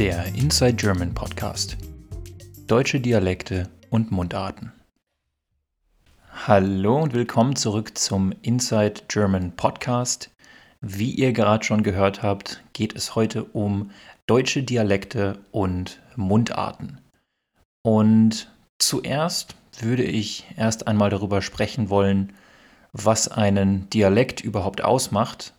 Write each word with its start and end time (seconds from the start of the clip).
Der 0.00 0.24
Inside 0.34 0.76
German 0.76 1.12
Podcast. 1.12 1.76
Deutsche 2.66 3.00
Dialekte 3.00 3.68
und 3.90 4.10
Mundarten. 4.10 4.72
Hallo 6.46 7.02
und 7.02 7.12
willkommen 7.12 7.54
zurück 7.54 7.98
zum 7.98 8.32
Inside 8.40 9.02
German 9.08 9.54
Podcast. 9.56 10.30
Wie 10.80 11.10
ihr 11.10 11.34
gerade 11.34 11.64
schon 11.64 11.82
gehört 11.82 12.22
habt, 12.22 12.64
geht 12.72 12.96
es 12.96 13.14
heute 13.14 13.44
um 13.44 13.90
deutsche 14.26 14.62
Dialekte 14.62 15.38
und 15.50 16.00
Mundarten. 16.16 17.02
Und 17.82 18.50
zuerst 18.78 19.54
würde 19.80 20.04
ich 20.04 20.46
erst 20.56 20.86
einmal 20.86 21.10
darüber 21.10 21.42
sprechen 21.42 21.90
wollen, 21.90 22.32
was 22.94 23.28
einen 23.28 23.90
Dialekt 23.90 24.40
überhaupt 24.40 24.82
ausmacht. 24.82 25.52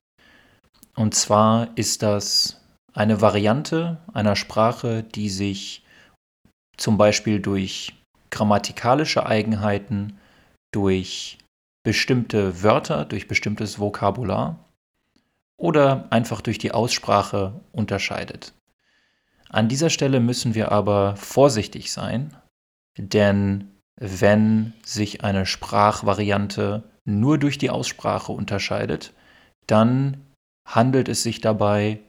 Und 0.95 1.13
zwar 1.13 1.67
ist 1.77 2.01
das 2.01 2.60
eine 2.93 3.21
Variante 3.21 3.97
einer 4.13 4.35
Sprache, 4.35 5.03
die 5.03 5.29
sich 5.29 5.83
zum 6.77 6.97
Beispiel 6.97 7.39
durch 7.39 7.93
grammatikalische 8.29 9.25
Eigenheiten, 9.25 10.17
durch 10.71 11.37
bestimmte 11.83 12.63
Wörter, 12.63 13.05
durch 13.05 13.27
bestimmtes 13.27 13.79
Vokabular 13.79 14.59
oder 15.57 16.07
einfach 16.11 16.41
durch 16.41 16.57
die 16.57 16.71
Aussprache 16.71 17.59
unterscheidet. 17.71 18.53
An 19.49 19.67
dieser 19.67 19.89
Stelle 19.89 20.19
müssen 20.19 20.55
wir 20.55 20.71
aber 20.71 21.15
vorsichtig 21.17 21.91
sein, 21.91 22.35
denn 22.97 23.69
wenn 23.99 24.73
sich 24.83 25.23
eine 25.23 25.45
Sprachvariante 25.45 26.83
nur 27.05 27.37
durch 27.37 27.57
die 27.57 27.69
Aussprache 27.69 28.31
unterscheidet, 28.31 29.13
dann 29.67 30.25
handelt 30.65 31.09
es 31.09 31.23
sich 31.23 31.41
dabei 31.41 31.99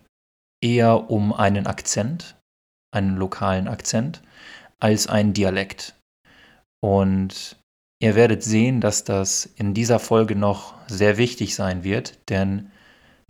eher 0.62 1.10
um 1.10 1.32
einen 1.32 1.66
Akzent, 1.66 2.36
einen 2.92 3.16
lokalen 3.16 3.68
Akzent, 3.68 4.22
als 4.80 5.06
einen 5.06 5.32
Dialekt. 5.32 5.94
Und 6.80 7.56
ihr 8.00 8.14
werdet 8.14 8.42
sehen, 8.42 8.80
dass 8.80 9.04
das 9.04 9.46
in 9.56 9.74
dieser 9.74 9.98
Folge 9.98 10.36
noch 10.36 10.74
sehr 10.88 11.18
wichtig 11.18 11.54
sein 11.54 11.84
wird, 11.84 12.18
denn 12.30 12.70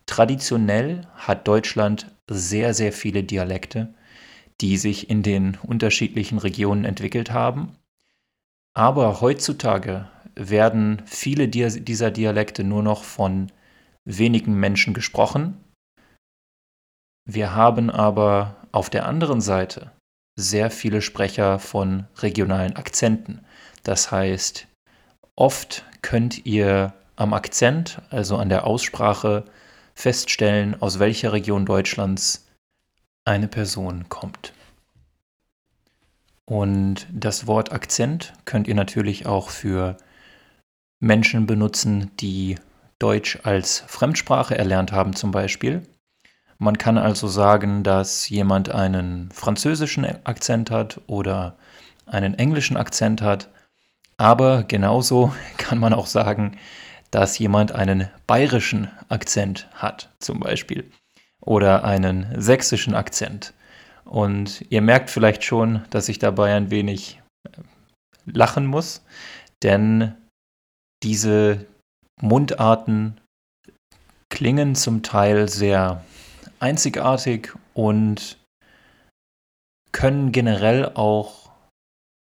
traditionell 0.06 1.06
hat 1.14 1.48
Deutschland 1.48 2.14
sehr, 2.30 2.74
sehr 2.74 2.92
viele 2.92 3.22
Dialekte, 3.22 3.94
die 4.60 4.76
sich 4.76 5.10
in 5.10 5.22
den 5.22 5.58
unterschiedlichen 5.62 6.38
Regionen 6.38 6.84
entwickelt 6.84 7.30
haben. 7.32 7.76
Aber 8.74 9.20
heutzutage 9.20 10.08
werden 10.34 11.02
viele 11.04 11.48
dieser 11.48 12.10
Dialekte 12.10 12.64
nur 12.64 12.82
noch 12.82 13.04
von 13.04 13.52
wenigen 14.04 14.54
Menschen 14.54 14.94
gesprochen 14.94 15.62
wir 17.24 17.54
haben 17.54 17.90
aber 17.90 18.56
auf 18.72 18.90
der 18.90 19.06
anderen 19.06 19.40
Seite 19.40 19.90
sehr 20.36 20.70
viele 20.70 21.02
Sprecher 21.02 21.58
von 21.58 22.06
regionalen 22.18 22.76
Akzenten. 22.76 23.44
Das 23.82 24.10
heißt, 24.10 24.66
oft 25.36 25.84
könnt 26.00 26.46
ihr 26.46 26.94
am 27.16 27.34
Akzent, 27.34 28.00
also 28.10 28.36
an 28.36 28.48
der 28.48 28.66
Aussprache, 28.66 29.44
feststellen, 29.94 30.80
aus 30.80 30.98
welcher 30.98 31.32
Region 31.32 31.66
Deutschlands 31.66 32.48
eine 33.24 33.48
Person 33.48 34.08
kommt. 34.08 34.52
Und 36.46 37.06
das 37.12 37.46
Wort 37.46 37.72
Akzent 37.72 38.32
könnt 38.44 38.66
ihr 38.66 38.74
natürlich 38.74 39.26
auch 39.26 39.50
für 39.50 39.96
Menschen 41.00 41.46
benutzen, 41.46 42.10
die 42.20 42.56
Deutsch 42.98 43.38
als 43.42 43.80
Fremdsprache 43.86 44.56
erlernt 44.56 44.92
haben 44.92 45.14
zum 45.14 45.30
Beispiel. 45.30 45.82
Man 46.62 46.78
kann 46.78 46.96
also 46.96 47.26
sagen, 47.26 47.82
dass 47.82 48.28
jemand 48.28 48.70
einen 48.70 49.32
französischen 49.32 50.04
Akzent 50.24 50.70
hat 50.70 51.00
oder 51.08 51.56
einen 52.06 52.34
englischen 52.34 52.76
Akzent 52.76 53.20
hat. 53.20 53.48
Aber 54.16 54.62
genauso 54.62 55.32
kann 55.56 55.78
man 55.78 55.92
auch 55.92 56.06
sagen, 56.06 56.56
dass 57.10 57.36
jemand 57.36 57.72
einen 57.72 58.08
bayerischen 58.28 58.88
Akzent 59.08 59.68
hat, 59.74 60.12
zum 60.20 60.38
Beispiel. 60.38 60.88
Oder 61.40 61.82
einen 61.82 62.40
sächsischen 62.40 62.94
Akzent. 62.94 63.54
Und 64.04 64.64
ihr 64.70 64.82
merkt 64.82 65.10
vielleicht 65.10 65.42
schon, 65.42 65.82
dass 65.90 66.08
ich 66.08 66.20
dabei 66.20 66.54
ein 66.54 66.70
wenig 66.70 67.20
äh, 67.44 67.60
lachen 68.24 68.66
muss, 68.66 69.04
denn 69.64 70.14
diese 71.02 71.66
Mundarten 72.20 73.20
klingen 74.30 74.76
zum 74.76 75.02
Teil 75.02 75.48
sehr 75.48 76.04
einzigartig 76.62 77.52
und 77.74 78.38
können 79.92 80.32
generell 80.32 80.86
auch 80.94 81.50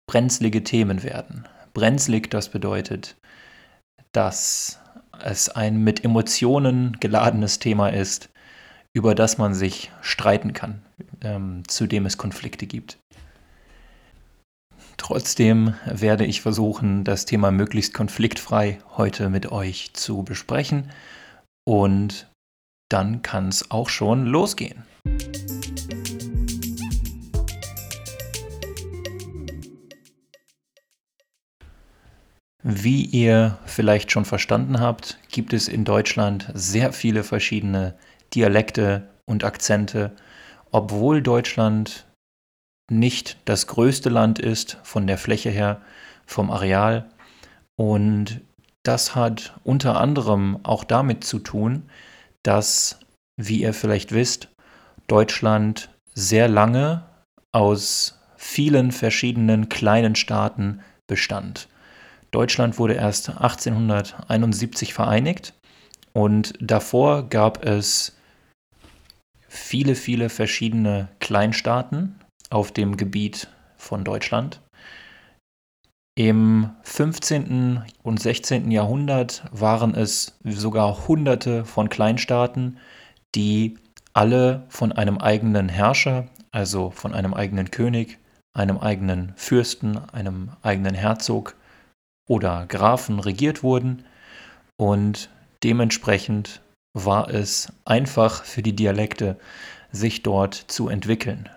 brenzlige 0.09 0.65
Themen 0.65 1.03
werden. 1.03 1.47
Brenzlig, 1.73 2.31
das 2.31 2.49
bedeutet, 2.49 3.17
dass 4.13 4.81
es 5.23 5.51
ein 5.51 5.85
mit 5.85 6.05
Emotionen 6.05 6.97
geladenes 6.99 7.59
Thema 7.59 7.91
ist, 7.91 8.31
über 8.93 9.15
das 9.15 9.39
man 9.39 9.55
sich 9.55 9.93
streiten 10.01 10.53
kann, 10.53 10.83
ähm, 11.23 11.63
zu 11.69 11.87
dem 11.87 12.07
es 12.07 12.19
Konflikte 12.19 12.67
gibt. 12.67 12.99
Trotzdem 14.97 15.75
werde 15.87 16.25
ich 16.25 16.41
versuchen, 16.41 17.05
das 17.05 17.25
Thema 17.25 17.51
möglichst 17.51 17.95
konfliktfrei 17.95 18.81
heute 18.97 19.29
mit 19.29 19.53
euch 19.53 19.93
zu 19.93 20.25
besprechen 20.25 20.91
und 21.65 22.30
dann 22.91 23.23
kann 23.23 23.49
es 23.49 23.71
auch 23.71 23.89
schon 23.89 24.27
losgehen. 24.27 24.85
Wie 32.63 33.05
ihr 33.05 33.59
vielleicht 33.65 34.13
schon 34.13 34.27
verstanden 34.27 34.81
habt, 34.81 35.19
gibt 35.31 35.55
es 35.55 35.67
in 35.67 35.85
Deutschland 35.85 36.51
sehr 36.53 36.93
viele 36.93 37.25
verschiedene 37.25 37.95
Dialekte 38.35 39.09
und 39.25 39.45
Akzente, 39.45 40.13
obwohl 40.71 41.23
Deutschland 41.23 42.07
nicht 42.91 43.39
das 43.47 43.67
größte 43.67 44.11
Land 44.11 44.39
ist 44.39 44.79
von 44.83 45.07
der 45.07 45.17
Fläche 45.17 45.51
her, 45.51 45.81
vom 46.27 46.51
Areal. 46.51 47.09
Und 47.77 48.43
das 48.83 49.15
hat 49.15 49.55
unter 49.65 49.99
anderem 49.99 50.59
auch 50.63 50.85
damit 50.85 51.25
zu 51.25 51.39
tun, 51.39 51.85
dass, 52.43 53.01
wie 53.37 53.63
ihr 53.63 53.75
vielleicht 53.75 54.13
wisst, 54.13 54.49
Deutschland 55.07 55.91
sehr 56.15 56.49
lange 56.49 57.05
aus 57.53 58.19
vielen 58.37 58.93
verschiedenen 58.93 59.69
kleinen 59.69 60.15
Staaten 60.15 60.81
bestand. 61.07 61.69
Deutschland 62.31 62.79
wurde 62.79 62.95
erst 62.95 63.29
1871 63.31 64.95
vereinigt 64.95 65.55
und 66.13 66.55
davor 66.61 67.29
gab 67.29 67.65
es 67.65 68.17
viele, 69.49 69.95
viele 69.95 70.29
verschiedene 70.29 71.09
Kleinstaaten 71.19 72.19
auf 72.51 72.73
dem 72.73 72.97
Gebiet 72.97 73.49
von 73.77 74.05
Deutschland. 74.05 74.61
Im 76.21 76.69
15. 76.83 77.83
und 78.03 78.21
16. 78.21 78.71
Jahrhundert 78.71 79.43
waren 79.53 79.95
es 79.95 80.39
sogar 80.45 81.09
Hunderte 81.09 81.65
von 81.65 81.89
Kleinstaaten, 81.89 82.77
die 83.35 83.79
alle 84.13 84.67
von 84.69 84.93
einem 84.93 85.17
eigenen 85.17 85.71
Herrscher, 85.71 86.27
also 86.51 86.91
von 86.91 87.15
einem 87.15 87.33
eigenen 87.33 87.71
König, 87.71 88.19
einem 88.53 88.77
eigenen 88.77 89.33
Fürsten, 89.37 89.97
einem 90.13 90.51
eigenen 90.61 90.95
Herzog 90.95 91.57
oder 92.29 92.67
Grafen 92.67 93.19
regiert 93.19 93.63
wurden 93.63 94.05
und 94.77 95.31
dementsprechend 95.65 96.61
war 96.93 97.31
es 97.31 97.73
einfach 97.87 98.45
für 98.45 98.61
die 98.61 98.77
Dialekte, 98.77 99.39
sich 99.91 100.23
dort 100.23 100.53
zu 100.55 100.91
entwickeln. 100.91 101.49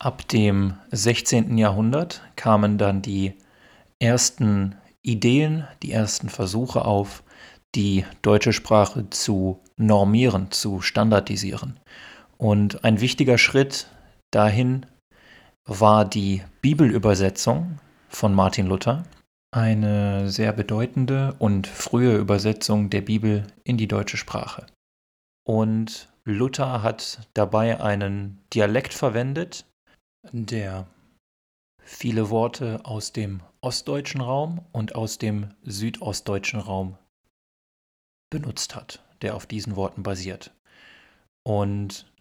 Ab 0.00 0.28
dem 0.28 0.74
16. 0.92 1.58
Jahrhundert 1.58 2.22
kamen 2.36 2.78
dann 2.78 3.02
die 3.02 3.34
ersten 3.98 4.76
Ideen, 5.02 5.66
die 5.82 5.90
ersten 5.90 6.28
Versuche 6.28 6.84
auf, 6.84 7.24
die 7.74 8.04
deutsche 8.22 8.52
Sprache 8.52 9.10
zu 9.10 9.60
normieren, 9.76 10.52
zu 10.52 10.80
standardisieren. 10.80 11.80
Und 12.36 12.84
ein 12.84 13.00
wichtiger 13.00 13.38
Schritt 13.38 13.88
dahin 14.30 14.86
war 15.64 16.04
die 16.04 16.42
Bibelübersetzung 16.62 17.80
von 18.08 18.32
Martin 18.34 18.66
Luther, 18.68 19.04
eine 19.50 20.30
sehr 20.30 20.52
bedeutende 20.52 21.34
und 21.40 21.66
frühe 21.66 22.16
Übersetzung 22.16 22.88
der 22.90 23.00
Bibel 23.00 23.46
in 23.64 23.76
die 23.76 23.88
deutsche 23.88 24.16
Sprache. 24.16 24.66
Und 25.44 26.08
Luther 26.24 26.82
hat 26.82 27.26
dabei 27.34 27.80
einen 27.80 28.38
Dialekt 28.52 28.94
verwendet, 28.94 29.64
der 30.32 30.86
viele 31.82 32.30
Worte 32.30 32.84
aus 32.84 33.12
dem 33.12 33.40
ostdeutschen 33.60 34.20
Raum 34.20 34.64
und 34.72 34.94
aus 34.94 35.18
dem 35.18 35.54
südostdeutschen 35.62 36.60
Raum 36.60 36.96
benutzt 38.30 38.74
hat, 38.76 39.02
der 39.22 39.34
auf 39.34 39.46
diesen 39.46 39.76
Worten 39.76 40.02
basiert. 40.02 40.52
Und 41.46 42.12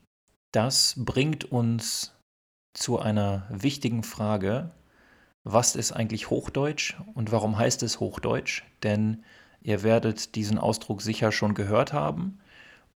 Das 0.53 0.95
bringt 0.97 1.51
uns 1.51 2.13
zu 2.73 2.99
einer 2.99 3.45
wichtigen 3.49 4.03
Frage. 4.03 4.71
Was 5.43 5.75
ist 5.75 5.91
eigentlich 5.91 6.29
Hochdeutsch 6.29 6.95
und 7.13 7.31
warum 7.31 7.57
heißt 7.57 7.83
es 7.83 7.99
Hochdeutsch? 7.99 8.63
Denn 8.83 9.23
ihr 9.61 9.83
werdet 9.83 10.35
diesen 10.35 10.57
Ausdruck 10.57 11.01
sicher 11.01 11.31
schon 11.31 11.53
gehört 11.53 11.93
haben. 11.93 12.39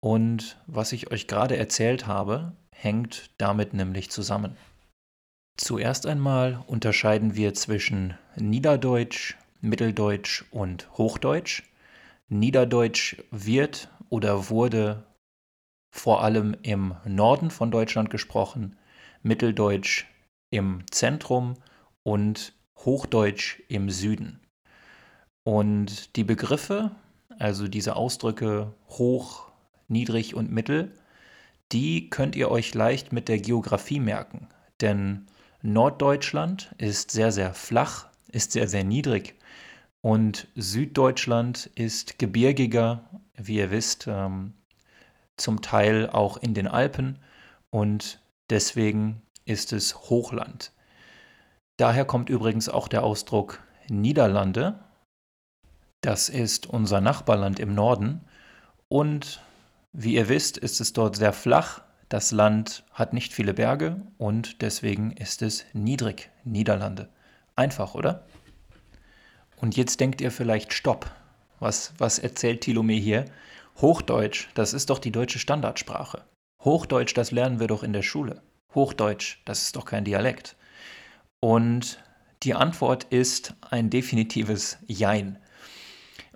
Und 0.01 0.61
was 0.67 0.91
ich 0.91 1.11
euch 1.11 1.27
gerade 1.27 1.57
erzählt 1.57 2.05
habe, 2.05 2.53
hängt 2.75 3.31
damit 3.37 3.73
nämlich 3.73 4.11
zusammen. 4.11 4.55
Zuerst 5.57 6.05
einmal 6.05 6.63
unterscheiden 6.67 7.35
wir 7.35 7.55
zwischen 7.55 8.15
Niederdeutsch, 8.35 9.35
Mitteldeutsch 9.59 10.45
und 10.51 10.87
Hochdeutsch. 10.99 11.63
Niederdeutsch 12.29 13.17
wird 13.31 13.89
oder 14.09 14.51
wurde 14.51 15.03
vor 15.89 16.23
allem 16.23 16.55
im 16.61 16.93
Norden 17.05 17.49
von 17.49 17.71
Deutschland 17.71 18.11
gesprochen, 18.11 18.77
Mitteldeutsch 19.23 20.05
im 20.51 20.83
Zentrum 20.91 21.55
und 22.03 22.53
Hochdeutsch 22.77 23.59
im 23.67 23.89
Süden. 23.89 24.39
Und 25.43 26.15
die 26.17 26.23
Begriffe, 26.23 26.91
also 27.39 27.67
diese 27.67 27.95
Ausdrücke 27.95 28.75
hoch, 28.89 29.49
niedrig 29.87 30.35
und 30.35 30.51
mittel, 30.51 30.93
die 31.71 32.11
könnt 32.11 32.35
ihr 32.35 32.51
euch 32.51 32.75
leicht 32.75 33.11
mit 33.11 33.27
der 33.27 33.39
Geografie 33.39 33.99
merken. 33.99 34.49
Denn 34.81 35.25
Norddeutschland 35.61 36.73
ist 36.77 37.11
sehr, 37.11 37.31
sehr 37.31 37.53
flach, 37.53 38.07
ist 38.31 38.51
sehr, 38.51 38.67
sehr 38.67 38.83
niedrig. 38.83 39.35
Und 40.01 40.47
Süddeutschland 40.55 41.69
ist 41.75 42.19
gebirgiger, 42.19 43.09
wie 43.35 43.57
ihr 43.57 43.71
wisst, 43.71 44.07
ähm, 44.07 44.53
zum 45.37 45.61
Teil 45.61 46.09
auch 46.09 46.37
in 46.37 46.53
den 46.53 46.67
Alpen. 46.67 47.19
Und 47.69 48.21
deswegen 48.49 49.21
ist 49.45 49.73
es 49.73 49.95
Hochland. 50.09 50.71
Daher 51.77 52.05
kommt 52.05 52.29
übrigens 52.29 52.69
auch 52.69 52.87
der 52.87 53.03
Ausdruck 53.03 53.61
Niederlande. 53.89 54.79
Das 56.01 56.29
ist 56.29 56.67
unser 56.67 57.01
Nachbarland 57.01 57.59
im 57.59 57.73
Norden. 57.73 58.21
Und 58.87 59.41
wie 59.93 60.15
ihr 60.15 60.29
wisst, 60.29 60.57
ist 60.57 60.79
es 60.79 60.93
dort 60.93 61.15
sehr 61.15 61.33
flach. 61.33 61.81
Das 62.09 62.31
Land 62.31 62.85
hat 62.93 63.11
nicht 63.11 63.33
viele 63.33 63.53
Berge 63.53 64.01
und 64.17 64.61
deswegen 64.61 65.11
ist 65.11 65.41
es 65.41 65.65
niedrig, 65.73 66.29
Niederlande. 66.45 67.09
Einfach, 67.57 67.95
oder? 67.95 68.25
Und 69.57 69.75
jetzt 69.75 69.99
denkt 69.99 70.21
ihr 70.21 70.31
vielleicht, 70.31 70.71
stopp. 70.71 71.11
Was, 71.59 71.93
was 71.97 72.17
erzählt 72.17 72.61
Thilo 72.61 72.81
mir 72.81 72.99
hier? 72.99 73.25
Hochdeutsch, 73.81 74.47
das 74.53 74.73
ist 74.73 74.89
doch 74.89 74.99
die 74.99 75.11
deutsche 75.11 75.39
Standardsprache. 75.39 76.23
Hochdeutsch, 76.63 77.13
das 77.13 77.31
lernen 77.31 77.59
wir 77.59 77.67
doch 77.67 77.83
in 77.83 77.91
der 77.91 78.03
Schule. 78.03 78.41
Hochdeutsch, 78.73 79.39
das 79.43 79.63
ist 79.63 79.75
doch 79.75 79.85
kein 79.85 80.05
Dialekt. 80.05 80.55
Und 81.41 82.01
die 82.43 82.53
Antwort 82.53 83.03
ist 83.05 83.53
ein 83.69 83.89
definitives 83.89 84.77
Jein. 84.87 85.39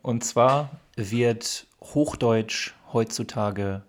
Und 0.01 0.25
zwar 0.25 0.81
wird 0.97 1.67
Hochdeutsch 1.79 2.73
heutzutage 2.91 3.83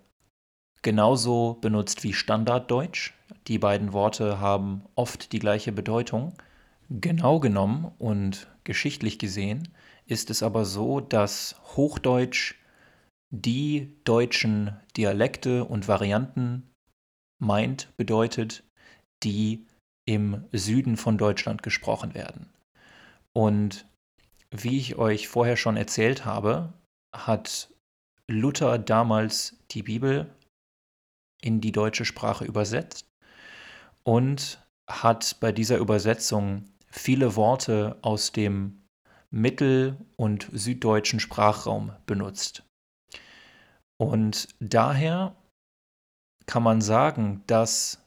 genauso 0.83 1.57
benutzt 1.61 2.03
wie 2.03 2.13
Standarddeutsch. 2.13 3.13
Die 3.47 3.57
beiden 3.57 3.93
Worte 3.93 4.39
haben 4.39 4.83
oft 4.95 5.31
die 5.31 5.39
gleiche 5.39 5.71
Bedeutung. 5.71 6.33
Genau 6.89 7.39
genommen 7.39 7.91
und 7.97 8.47
geschichtlich 8.63 9.17
gesehen 9.17 9.69
ist 10.05 10.29
es 10.29 10.43
aber 10.43 10.65
so, 10.65 10.99
dass 10.99 11.55
Hochdeutsch 11.75 12.55
die 13.33 13.95
deutschen 14.03 14.77
Dialekte 14.95 15.65
und 15.65 15.87
Varianten 15.87 16.69
meint, 17.41 17.95
bedeutet, 17.97 18.63
die 19.23 19.65
im 20.05 20.45
Süden 20.51 20.97
von 20.97 21.17
Deutschland 21.17 21.63
gesprochen 21.63 22.13
werden. 22.13 22.49
Und 23.33 23.87
wie 24.51 24.77
ich 24.77 24.97
euch 24.97 25.27
vorher 25.27 25.57
schon 25.57 25.77
erzählt 25.77 26.25
habe, 26.25 26.73
hat 27.15 27.69
Luther 28.29 28.77
damals 28.77 29.57
die 29.71 29.83
Bibel 29.83 30.29
in 31.43 31.61
die 31.61 31.71
deutsche 31.71 32.05
Sprache 32.05 32.45
übersetzt 32.45 33.05
und 34.03 34.59
hat 34.89 35.37
bei 35.39 35.51
dieser 35.51 35.77
Übersetzung 35.77 36.65
viele 36.89 37.35
Worte 37.35 37.97
aus 38.01 38.31
dem 38.31 38.81
mittel- 39.29 39.97
und 40.15 40.47
süddeutschen 40.51 41.19
Sprachraum 41.19 41.91
benutzt. 42.05 42.63
Und 43.97 44.47
daher 44.59 45.35
kann 46.45 46.63
man 46.63 46.81
sagen, 46.81 47.43
dass 47.47 48.05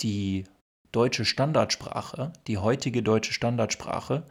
die 0.00 0.44
deutsche 0.90 1.24
Standardsprache, 1.24 2.32
die 2.46 2.58
heutige 2.58 3.02
deutsche 3.02 3.32
Standardsprache, 3.32 4.26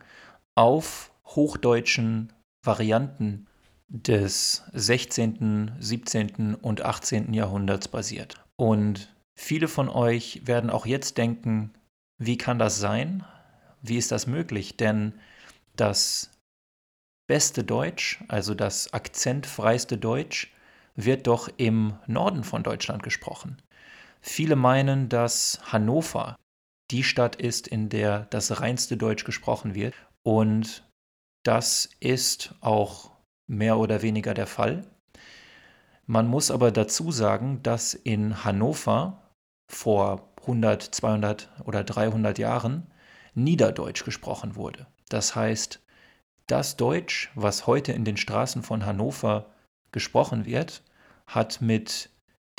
auf 0.56 1.12
hochdeutschen 1.26 2.34
Varianten 2.66 3.48
des 3.88 4.64
16., 4.74 5.76
17. 5.80 6.56
und 6.56 6.82
18. 6.82 7.34
Jahrhunderts 7.34 7.88
basiert. 7.88 8.43
Und 8.58 9.14
viele 9.36 9.68
von 9.68 9.90
euch 9.90 10.42
werden 10.46 10.70
auch 10.70 10.86
jetzt 10.86 11.18
denken, 11.18 11.74
wie 12.18 12.38
kann 12.38 12.60
das 12.60 12.80
sein? 12.80 13.26
Wie 13.82 13.98
ist 13.98 14.12
das 14.12 14.28
möglich? 14.28 14.78
Denn 14.78 15.14
das 15.76 16.32
beste 17.28 17.64
Deutsch, 17.64 18.24
also 18.28 18.54
das 18.54 18.94
akzentfreiste 18.94 19.98
Deutsch, 19.98 20.54
wird 20.96 21.28
doch 21.28 21.50
im 21.58 21.98
Norden 22.06 22.44
von 22.44 22.64
Deutschland 22.64 23.02
gesprochen. 23.02 23.62
Viele 24.22 24.56
meinen, 24.56 25.10
dass 25.10 25.60
Hannover 25.72 26.36
die 26.92 27.04
Stadt 27.04 27.36
ist, 27.36 27.68
in 27.68 27.90
der 27.90 28.28
das 28.30 28.62
reinste 28.62 28.98
Deutsch 28.98 29.24
gesprochen 29.24 29.74
wird. 29.74 29.96
Und 30.24 30.88
das 31.44 31.90
ist 32.00 32.56
auch 32.62 33.12
mehr 33.48 33.78
oder 33.78 34.02
weniger 34.02 34.34
der 34.34 34.48
Fall. 34.48 34.86
Man 36.06 36.28
muss 36.28 36.52
aber 36.52 36.72
dazu 36.72 37.12
sagen, 37.12 37.62
dass 37.64 37.94
in 37.94 38.44
Hannover 38.44 39.22
vor 39.68 40.34
100, 40.42 40.84
200 40.84 41.50
oder 41.66 41.84
300 41.84 42.38
Jahren 42.38 42.88
Niederdeutsch 43.34 44.04
gesprochen 44.04 44.56
wurde. 44.56 44.88
Das 45.10 45.36
heißt, 45.36 45.82
das 46.48 46.76
Deutsch, 46.76 47.32
was 47.36 47.68
heute 47.68 47.94
in 47.94 48.04
den 48.04 48.18
Straßen 48.18 48.64
von 48.64 48.86
Hannover 48.86 49.54
gesprochen 49.92 50.46
wird, 50.46 50.84
hat 51.26 51.62
mit 51.62 52.10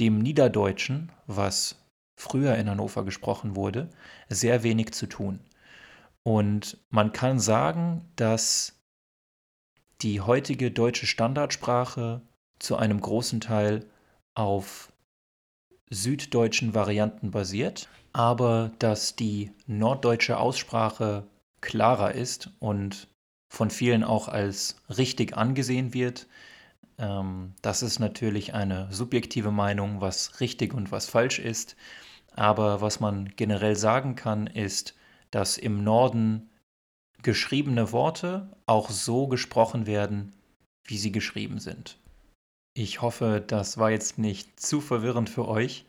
dem 0.00 0.18
Niederdeutschen, 0.18 1.12
was 1.26 1.76
früher 2.16 2.56
in 2.56 2.70
Hannover 2.70 3.04
gesprochen 3.04 3.56
wurde, 3.56 3.90
sehr 4.28 4.62
wenig 4.62 4.92
zu 4.94 5.06
tun. 5.06 5.40
Und 6.22 6.78
man 6.88 7.12
kann 7.12 7.38
sagen, 7.38 8.10
dass 8.16 8.80
die 10.00 10.20
heutige 10.22 10.70
deutsche 10.70 11.06
Standardsprache 11.06 12.22
zu 12.58 12.76
einem 12.76 13.00
großen 13.00 13.40
Teil 13.40 13.86
auf 14.34 14.92
süddeutschen 15.90 16.74
Varianten 16.74 17.30
basiert, 17.30 17.88
aber 18.12 18.72
dass 18.78 19.16
die 19.16 19.52
norddeutsche 19.66 20.38
Aussprache 20.38 21.26
klarer 21.60 22.12
ist 22.12 22.50
und 22.58 23.08
von 23.48 23.70
vielen 23.70 24.04
auch 24.04 24.28
als 24.28 24.76
richtig 24.96 25.36
angesehen 25.36 25.94
wird. 25.94 26.26
Ähm, 26.98 27.54
das 27.62 27.82
ist 27.82 27.98
natürlich 28.00 28.54
eine 28.54 28.88
subjektive 28.92 29.50
Meinung, 29.50 30.00
was 30.00 30.40
richtig 30.40 30.74
und 30.74 30.92
was 30.92 31.08
falsch 31.08 31.38
ist. 31.38 31.76
Aber 32.32 32.80
was 32.80 32.98
man 32.98 33.32
generell 33.36 33.76
sagen 33.76 34.16
kann, 34.16 34.48
ist, 34.48 34.94
dass 35.30 35.56
im 35.56 35.84
Norden 35.84 36.50
geschriebene 37.22 37.92
Worte 37.92 38.50
auch 38.66 38.90
so 38.90 39.28
gesprochen 39.28 39.86
werden, 39.86 40.32
wie 40.84 40.98
sie 40.98 41.12
geschrieben 41.12 41.58
sind. 41.58 41.98
Ich 42.76 43.02
hoffe, 43.02 43.42
das 43.46 43.78
war 43.78 43.90
jetzt 43.90 44.18
nicht 44.18 44.58
zu 44.58 44.80
verwirrend 44.80 45.30
für 45.30 45.46
euch. 45.46 45.86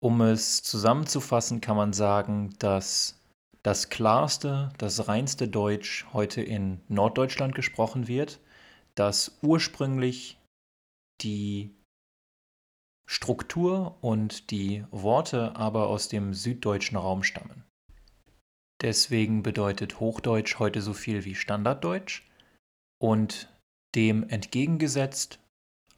Um 0.00 0.22
es 0.22 0.62
zusammenzufassen, 0.62 1.60
kann 1.60 1.76
man 1.76 1.92
sagen, 1.92 2.54
dass 2.58 3.20
das 3.62 3.90
klarste, 3.90 4.72
das 4.78 5.08
reinste 5.08 5.48
Deutsch 5.48 6.06
heute 6.14 6.40
in 6.40 6.80
Norddeutschland 6.88 7.54
gesprochen 7.54 8.08
wird, 8.08 8.40
dass 8.94 9.38
ursprünglich 9.42 10.38
die 11.20 11.74
Struktur 13.10 13.96
und 14.00 14.50
die 14.50 14.84
Worte 14.90 15.56
aber 15.56 15.88
aus 15.88 16.08
dem 16.08 16.32
süddeutschen 16.32 16.96
Raum 16.96 17.22
stammen. 17.22 17.64
Deswegen 18.80 19.42
bedeutet 19.42 19.98
Hochdeutsch 19.98 20.58
heute 20.58 20.80
so 20.80 20.94
viel 20.94 21.24
wie 21.24 21.34
Standarddeutsch 21.34 22.22
und 23.02 23.52
dem 23.94 24.28
entgegengesetzt 24.28 25.40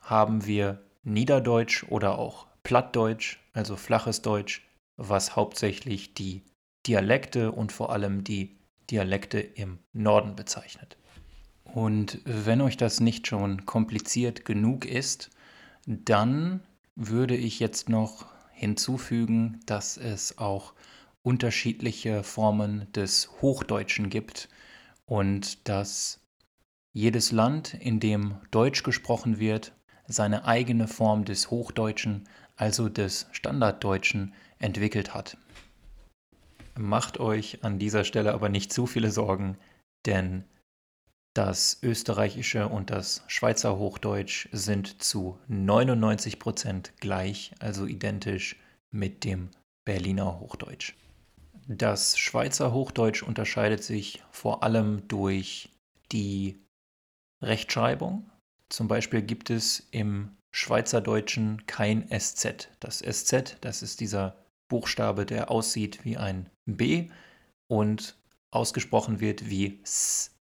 haben 0.00 0.46
wir 0.46 0.82
Niederdeutsch 1.02 1.84
oder 1.88 2.18
auch 2.18 2.46
Plattdeutsch, 2.62 3.38
also 3.52 3.76
flaches 3.76 4.22
Deutsch, 4.22 4.66
was 4.96 5.36
hauptsächlich 5.36 6.14
die 6.14 6.42
Dialekte 6.86 7.52
und 7.52 7.72
vor 7.72 7.92
allem 7.92 8.24
die 8.24 8.58
Dialekte 8.90 9.40
im 9.40 9.78
Norden 9.92 10.36
bezeichnet. 10.36 10.96
Und 11.64 12.20
wenn 12.24 12.60
euch 12.60 12.76
das 12.76 13.00
nicht 13.00 13.26
schon 13.26 13.64
kompliziert 13.64 14.44
genug 14.44 14.84
ist, 14.84 15.30
dann 15.86 16.62
würde 16.96 17.36
ich 17.36 17.60
jetzt 17.60 17.88
noch 17.88 18.26
hinzufügen, 18.52 19.60
dass 19.66 19.96
es 19.96 20.38
auch 20.38 20.74
unterschiedliche 21.22 22.22
Formen 22.22 22.90
des 22.92 23.30
Hochdeutschen 23.40 24.10
gibt 24.10 24.48
und 25.06 25.68
dass 25.68 26.20
jedes 26.92 27.30
Land, 27.30 27.74
in 27.74 28.00
dem 28.00 28.36
Deutsch 28.50 28.82
gesprochen 28.82 29.38
wird, 29.38 29.72
seine 30.10 30.44
eigene 30.44 30.88
Form 30.88 31.24
des 31.24 31.50
Hochdeutschen, 31.50 32.28
also 32.56 32.88
des 32.88 33.26
Standarddeutschen, 33.32 34.34
entwickelt 34.58 35.14
hat. 35.14 35.36
Macht 36.78 37.18
euch 37.18 37.64
an 37.64 37.78
dieser 37.78 38.04
Stelle 38.04 38.32
aber 38.32 38.48
nicht 38.48 38.72
zu 38.72 38.86
viele 38.86 39.10
Sorgen, 39.10 39.56
denn 40.06 40.44
das 41.34 41.78
österreichische 41.82 42.68
und 42.68 42.90
das 42.90 43.22
Schweizer 43.28 43.78
Hochdeutsch 43.78 44.48
sind 44.52 45.02
zu 45.02 45.38
99 45.48 46.38
Prozent 46.38 46.92
gleich, 46.98 47.52
also 47.60 47.86
identisch 47.86 48.56
mit 48.90 49.24
dem 49.24 49.50
Berliner 49.84 50.40
Hochdeutsch. 50.40 50.94
Das 51.68 52.18
Schweizer 52.18 52.72
Hochdeutsch 52.72 53.22
unterscheidet 53.22 53.84
sich 53.84 54.22
vor 54.30 54.62
allem 54.62 55.06
durch 55.06 55.70
die 56.10 56.58
Rechtschreibung. 57.42 58.29
Zum 58.70 58.88
Beispiel 58.88 59.22
gibt 59.22 59.50
es 59.50 59.86
im 59.90 60.36
Schweizerdeutschen 60.52 61.66
kein 61.66 62.08
SZ. 62.08 62.68
Das 62.80 62.98
SZ, 62.98 63.56
das 63.60 63.82
ist 63.82 64.00
dieser 64.00 64.36
Buchstabe, 64.68 65.26
der 65.26 65.50
aussieht 65.50 66.04
wie 66.04 66.16
ein 66.16 66.48
B 66.66 67.10
und 67.68 68.16
ausgesprochen 68.50 69.20
wird 69.20 69.50
wie 69.50 69.80
S. 69.82 70.34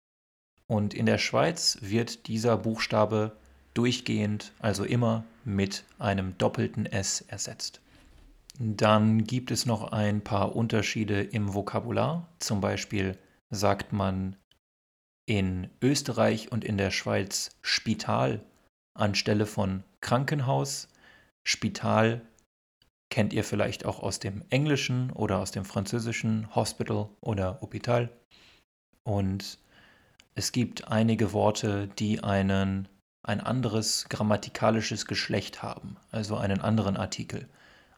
Und 0.67 0.95
in 0.95 1.07
der 1.07 1.19
Schweiz 1.19 1.79
wird 1.81 2.27
dieser 2.27 2.57
Buchstabe 2.59 3.37
durchgehend, 3.75 4.53
also 4.59 4.85
immer 4.85 5.25
mit 5.45 5.85
einem 5.99 6.37
doppelten 6.37 6.85
S 6.85 7.23
ersetzt. 7.23 7.81
Dann 8.59 9.25
gibt 9.25 9.51
es 9.51 9.67
noch 9.67 9.93
ein 9.93 10.21
paar 10.21 10.57
Unterschiede 10.57 11.23
im 11.23 11.55
Vokabular. 11.55 12.29
Zum 12.39 12.61
Beispiel 12.61 13.17
sagt 13.51 13.93
man 13.93 14.37
in 15.29 15.69
Österreich 15.83 16.51
und 16.51 16.65
in 16.65 16.79
der 16.79 16.91
Schweiz 16.91 17.51
Spital 17.61 18.41
anstelle 18.95 19.45
von 19.45 19.85
Krankenhaus. 20.01 20.89
Spital 21.47 22.23
kennt 23.11 23.35
ihr 23.35 23.45
vielleicht 23.45 23.85
auch 23.85 24.03
aus 24.03 24.21
dem 24.21 24.43
Englischen 24.49 25.13
oder 25.13 25.39
aus 25.39 25.51
dem 25.51 25.67
Französischen 25.67 26.55
Hospital 26.55 27.11
oder 27.21 27.61
Hospital. 27.61 28.09
Und 29.05 29.59
es 30.35 30.51
gibt 30.53 30.89
einige 30.89 31.35
Worte, 31.35 31.89
die 31.99 32.25
einen, 32.25 32.89
ein 33.23 33.41
anderes 33.41 34.09
grammatikalisches 34.09 35.05
Geschlecht 35.05 35.63
haben, 35.63 35.99
also 36.11 36.39
einen 36.39 36.63
anderen 36.63 36.97
Artikel. 36.97 37.47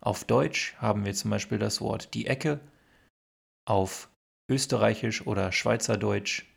Auf 0.01 0.25
Deutsch 0.25 0.75
haben 0.79 1.05
wir 1.05 1.15
zum 1.15 1.31
Beispiel 1.31 1.59
das 1.59 1.81
Wort 1.81 2.13
die 2.13 2.27
Ecke. 2.27 2.59
Auf 3.69 4.11
Österreichisch 4.51 5.29
oder 5.29 5.53
Schweizerdeutsch 5.53 6.50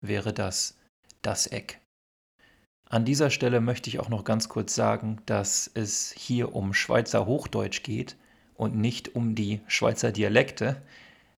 wäre 0.00 0.32
das 0.32 0.78
das 1.22 1.46
Eck. 1.46 1.80
An 2.88 3.04
dieser 3.04 3.30
Stelle 3.30 3.60
möchte 3.60 3.88
ich 3.88 4.00
auch 4.00 4.08
noch 4.08 4.24
ganz 4.24 4.48
kurz 4.48 4.74
sagen, 4.74 5.20
dass 5.26 5.70
es 5.72 6.12
hier 6.12 6.54
um 6.54 6.74
Schweizer 6.74 7.26
Hochdeutsch 7.26 7.82
geht 7.82 8.16
und 8.54 8.74
nicht 8.74 9.14
um 9.14 9.34
die 9.34 9.60
Schweizer 9.68 10.10
Dialekte, 10.10 10.82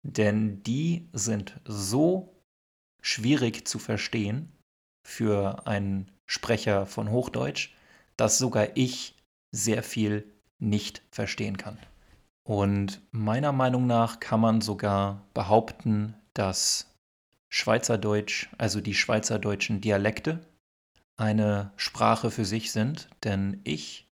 denn 0.02 0.62
die 0.62 1.08
sind 1.12 1.60
so 1.64 2.34
schwierig 3.02 3.68
zu 3.68 3.78
verstehen 3.78 4.50
für 5.06 5.66
einen 5.66 6.10
Sprecher 6.26 6.86
von 6.86 7.10
Hochdeutsch, 7.10 7.74
dass 8.16 8.38
sogar 8.38 8.76
ich 8.76 9.16
sehr 9.50 9.82
viel 9.82 10.24
nicht 10.58 11.02
verstehen 11.10 11.58
kann. 11.58 11.78
Und 12.44 13.02
meiner 13.10 13.52
Meinung 13.52 13.86
nach 13.86 14.20
kann 14.20 14.40
man 14.40 14.60
sogar 14.60 15.26
behaupten, 15.34 16.14
dass 16.34 16.91
Schweizerdeutsch, 17.54 18.48
also 18.56 18.80
die 18.80 18.94
schweizerdeutschen 18.94 19.82
Dialekte, 19.82 20.40
eine 21.18 21.70
Sprache 21.76 22.30
für 22.30 22.46
sich 22.46 22.72
sind, 22.72 23.10
denn 23.24 23.60
ich 23.64 24.08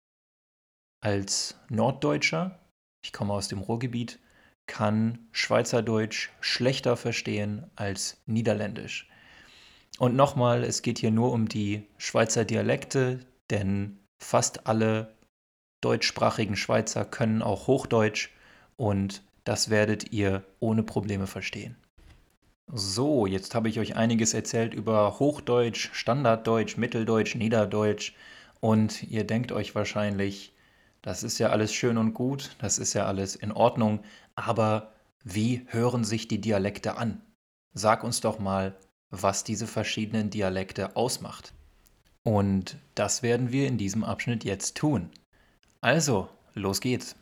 als 1.02 1.58
Norddeutscher, 1.70 2.60
ich 3.02 3.14
komme 3.14 3.34
aus 3.34 3.48
dem 3.48 3.60
Ruhrgebiet, 3.60 4.20
kann 4.68 5.30
Schweizerdeutsch 5.32 6.30
schlechter 6.42 6.98
verstehen 6.98 7.72
als 7.78 8.22
Niederländisch. 8.26 9.10
Und 10.00 10.18
nochmal, 10.18 10.66
es 10.66 10.82
geht 10.82 11.00
hier 11.00 11.12
nur 11.12 11.32
um 11.32 11.48
die 11.48 11.88
Schweizer 11.98 12.44
Dialekte, 12.44 13.26
denn 13.50 14.00
fast 14.22 14.68
alle 14.68 15.16
deutschsprachigen 15.82 16.58
Schweizer 16.58 17.06
können 17.06 17.42
auch 17.42 17.68
Hochdeutsch 17.68 18.32
und 18.76 19.24
das 19.46 19.70
werdet 19.70 20.12
ihr 20.12 20.44
ohne 20.60 20.84
Probleme 20.84 21.26
verstehen. 21.26 21.78
So, 22.72 23.26
jetzt 23.26 23.56
habe 23.56 23.68
ich 23.68 23.80
euch 23.80 23.96
einiges 23.96 24.36
erzählt 24.36 24.76
über 24.76 25.18
Hochdeutsch, 25.18 25.90
Standarddeutsch, 25.92 26.78
Mitteldeutsch, 26.78 27.34
Niederdeutsch 27.34 28.14
und 28.60 29.02
ihr 29.10 29.26
denkt 29.26 29.52
euch 29.52 29.74
wahrscheinlich, 29.74 30.54
das 31.02 31.24
ist 31.24 31.40
ja 31.40 31.50
alles 31.50 31.74
schön 31.74 31.98
und 31.98 32.14
gut, 32.14 32.56
das 32.60 32.78
ist 32.78 32.94
ja 32.94 33.08
alles 33.08 33.36
in 33.36 33.52
Ordnung, 33.52 34.02
aber 34.36 34.94
wie 35.24 35.66
hören 35.68 36.04
sich 36.04 36.28
die 36.28 36.42
Dialekte 36.42 36.98
an? 36.98 37.22
Sag 37.74 38.04
uns 38.04 38.22
doch 38.22 38.38
mal, 38.38 38.78
was 39.10 39.44
diese 39.44 39.66
verschiedenen 39.66 40.30
Dialekte 40.30 40.96
ausmacht. 40.96 41.54
Und 42.24 42.78
das 42.94 43.24
werden 43.24 43.52
wir 43.52 43.68
in 43.68 43.80
diesem 43.80 44.04
Abschnitt 44.04 44.44
jetzt 44.44 44.78
tun. 44.78 45.10
Also, 45.82 46.30
los 46.54 46.82
geht's. 46.82 47.16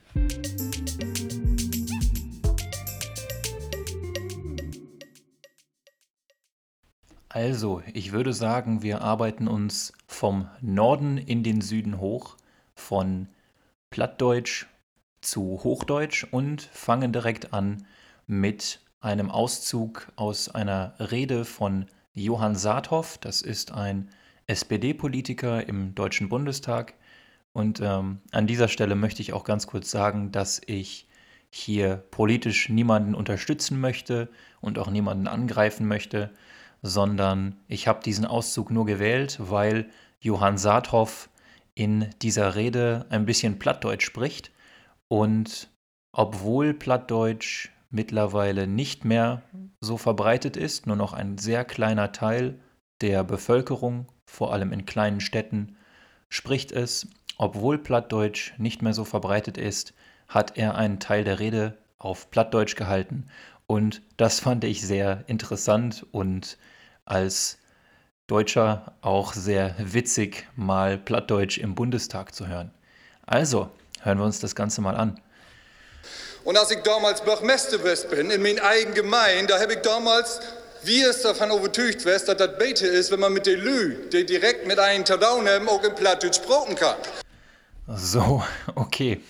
Also, 7.30 7.84
ich 7.94 8.14
würde 8.14 8.32
sagen, 8.32 8.82
wir 8.84 9.02
arbeiten 9.02 9.48
uns 9.48 9.92
vom 10.08 10.50
Norden 10.62 11.18
in 11.18 11.44
den 11.44 11.60
Süden 11.60 12.00
hoch, 12.00 12.38
von 12.74 13.28
Plattdeutsch 13.90 14.66
zu 15.20 15.62
Hochdeutsch 15.64 16.26
und 16.32 16.62
fangen 16.62 17.12
direkt 17.12 17.54
an 17.54 17.86
mit 18.28 18.80
einem 19.02 19.30
Auszug 19.30 20.12
aus 20.16 20.50
einer 20.50 20.94
Rede 21.00 21.44
von 21.44 21.88
Johann 22.14 22.56
Saathoff. 22.56 23.18
Das 23.18 23.42
ist 23.42 23.74
ein 23.74 24.10
SPD-Politiker 24.48 25.68
im 25.68 25.96
Deutschen 25.96 26.30
Bundestag. 26.30 26.94
Und 27.52 27.82
ähm, 27.82 28.20
an 28.32 28.48
dieser 28.48 28.70
Stelle 28.70 28.96
möchte 28.96 29.22
ich 29.22 29.34
auch 29.34 29.44
ganz 29.44 29.68
kurz 29.68 29.92
sagen, 29.92 30.32
dass 30.32 30.62
ich 30.66 31.08
hier 31.50 31.98
politisch 32.12 32.70
niemanden 32.70 33.16
unterstützen 33.16 33.80
möchte 33.82 34.30
und 34.62 34.80
auch 34.80 34.90
niemanden 34.90 35.28
angreifen 35.28 35.88
möchte, 35.88 36.32
sondern 36.82 37.56
ich 37.68 37.88
habe 37.88 38.04
diesen 38.04 38.26
Auszug 38.26 38.72
nur 38.72 38.86
gewählt, 38.86 39.38
weil 39.40 39.90
Johann 40.20 40.58
Saathoff 40.58 41.30
in 41.76 42.10
dieser 42.22 42.56
Rede 42.56 43.06
ein 43.10 43.26
bisschen 43.26 43.60
Plattdeutsch 43.60 44.06
spricht 44.06 44.52
und 45.08 45.70
obwohl 46.12 46.74
Plattdeutsch 46.74 47.70
mittlerweile 47.90 48.68
nicht 48.68 49.06
mehr 49.06 49.44
so 49.80 49.98
verbreitet 49.98 50.58
ist, 50.58 50.88
nur 50.88 50.96
noch 50.96 51.14
ein 51.14 51.38
sehr 51.38 51.64
kleiner 51.64 52.12
Teil 52.12 52.60
der 53.02 53.24
Bevölkerung, 53.24 54.08
vor 54.26 54.54
allem 54.54 54.74
in 54.74 54.86
kleinen 54.86 55.22
Städten, 55.22 55.78
spricht 56.30 56.72
es, 56.72 57.08
obwohl 57.38 57.78
Plattdeutsch 57.78 58.54
nicht 58.58 58.82
mehr 58.82 58.94
so 58.94 59.06
verbreitet 59.06 59.58
ist, 59.58 59.94
hat 60.28 60.58
er 60.58 60.76
einen 60.76 61.00
Teil 61.00 61.24
der 61.24 61.40
Rede 61.40 61.78
auf 61.98 62.30
Plattdeutsch 62.32 62.76
gehalten. 62.76 63.28
Und 63.68 64.02
das 64.16 64.40
fand 64.40 64.64
ich 64.64 64.82
sehr 64.82 65.24
interessant 65.28 66.06
und 66.12 66.58
als 67.06 67.58
Deutscher 68.28 68.94
auch 69.02 69.34
sehr 69.34 69.76
witzig, 69.78 70.48
mal 70.56 70.98
Plattdeutsch 70.98 71.58
im 71.58 71.76
Bundestag 71.76 72.34
zu 72.34 72.48
hören. 72.48 72.72
Also, 73.26 73.70
Hören 74.08 74.20
wir 74.20 74.26
uns 74.26 74.40
das 74.40 74.56
Ganze 74.56 74.82
mal 74.82 74.96
an. 74.96 75.20
Und 76.44 76.58
als 76.58 76.72
ich 76.72 76.82
damals 76.84 77.22
Bürgermeister 77.22 77.78
bin, 77.78 78.32
in 78.32 78.42
meiner 78.42 78.64
eigenen 78.64 78.94
Gemeinde, 78.94 79.48
da 79.48 79.60
habe 79.60 79.74
ich 79.74 79.82
damals, 79.82 80.40
wie 80.84 81.02
es 81.02 81.24
davon 81.24 81.52
überzeugt 81.52 82.06
wird, 82.06 82.28
dass 82.28 82.38
das 82.38 82.58
besser 82.58 82.90
ist, 82.90 83.12
wenn 83.12 83.20
man 83.20 83.34
mit 83.34 83.46
den 83.46 83.60
Lü, 83.60 84.08
die 84.10 84.26
direkt 84.26 84.66
mit 84.66 84.80
einem 84.80 85.04
Tadau 85.04 85.42
nehmen, 85.42 85.68
auch 85.68 85.84
in 85.84 85.94
Plattdeutsch 85.94 86.38
sprechen 86.38 86.76
kann. 86.76 86.96
So, 87.88 88.44
okay. 88.76 89.22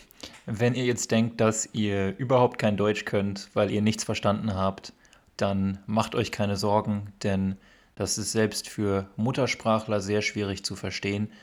Wenn 0.50 0.76
ihr 0.76 0.86
jetzt 0.86 1.12
denkt, 1.12 1.42
dass 1.42 1.68
ihr 1.74 2.18
überhaupt 2.18 2.58
kein 2.58 2.78
Deutsch 2.78 3.04
könnt, 3.04 3.50
weil 3.54 3.70
ihr 3.70 3.82
nichts 3.82 4.06
verstanden 4.06 4.56
habt, 4.56 4.94
dann 5.36 5.80
macht 5.88 6.16
euch 6.16 6.32
keine 6.32 6.56
Sorgen, 6.56 7.12
denn 7.22 7.58
das 7.96 8.18
ist 8.18 8.32
selbst 8.32 8.70
für 8.70 9.10
Muttersprachler 9.18 10.00
sehr 10.00 10.22
schwierig 10.22 10.64
zu 10.64 10.78
verstehen. 10.78 11.34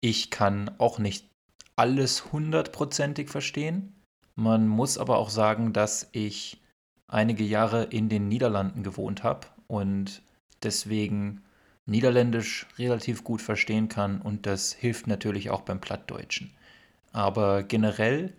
Ich 0.00 0.30
kann 0.30 0.70
auch 0.78 0.98
nicht 0.98 1.28
alles 1.76 2.32
hundertprozentig 2.32 3.28
verstehen. 3.28 3.92
Man 4.34 4.66
muss 4.66 4.96
aber 4.96 5.18
auch 5.18 5.28
sagen, 5.28 5.74
dass 5.74 6.08
ich 6.12 6.62
einige 7.06 7.44
Jahre 7.44 7.84
in 7.84 8.08
den 8.08 8.28
Niederlanden 8.28 8.82
gewohnt 8.82 9.24
habe 9.24 9.46
und 9.66 10.22
deswegen 10.62 11.42
Niederländisch 11.84 12.66
relativ 12.78 13.24
gut 13.24 13.42
verstehen 13.42 13.90
kann 13.90 14.22
und 14.22 14.46
das 14.46 14.72
hilft 14.72 15.06
natürlich 15.06 15.50
auch 15.50 15.60
beim 15.60 15.82
Plattdeutschen. 15.82 16.50
Aber 17.12 17.62
generell 17.62 18.32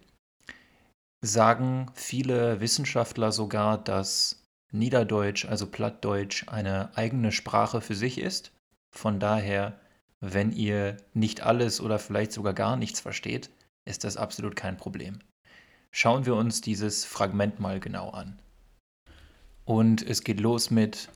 sagen 1.25 1.91
viele 1.93 2.59
Wissenschaftler 2.61 3.31
sogar, 3.31 3.77
dass 3.77 4.43
Niederdeutsch, 4.71 5.45
also 5.45 5.67
Plattdeutsch, 5.67 6.47
eine 6.47 6.95
eigene 6.97 7.31
Sprache 7.31 7.81
für 7.81 7.95
sich 7.95 8.19
ist. 8.19 8.51
Von 8.95 9.19
daher, 9.19 9.79
wenn 10.19 10.51
ihr 10.51 10.97
nicht 11.13 11.41
alles 11.41 11.81
oder 11.81 11.99
vielleicht 11.99 12.31
sogar 12.31 12.53
gar 12.53 12.75
nichts 12.75 12.99
versteht, 12.99 13.49
ist 13.87 14.03
das 14.03 14.17
absolut 14.17 14.55
kein 14.55 14.77
Problem. 14.77 15.19
Schauen 15.91 16.25
wir 16.25 16.35
uns 16.35 16.61
dieses 16.61 17.05
Fragment 17.05 17.59
mal 17.59 17.79
genau 17.79 18.09
an. 18.09 18.39
Und 19.63 20.01
es 20.01 20.23
geht 20.23 20.39
los 20.39 20.69
mit, 20.71 21.09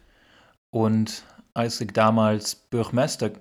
und 0.72 1.26
als 1.54 1.82
ich 1.82 1.92
damals 1.92 2.56
Bürgermeister 2.56 3.32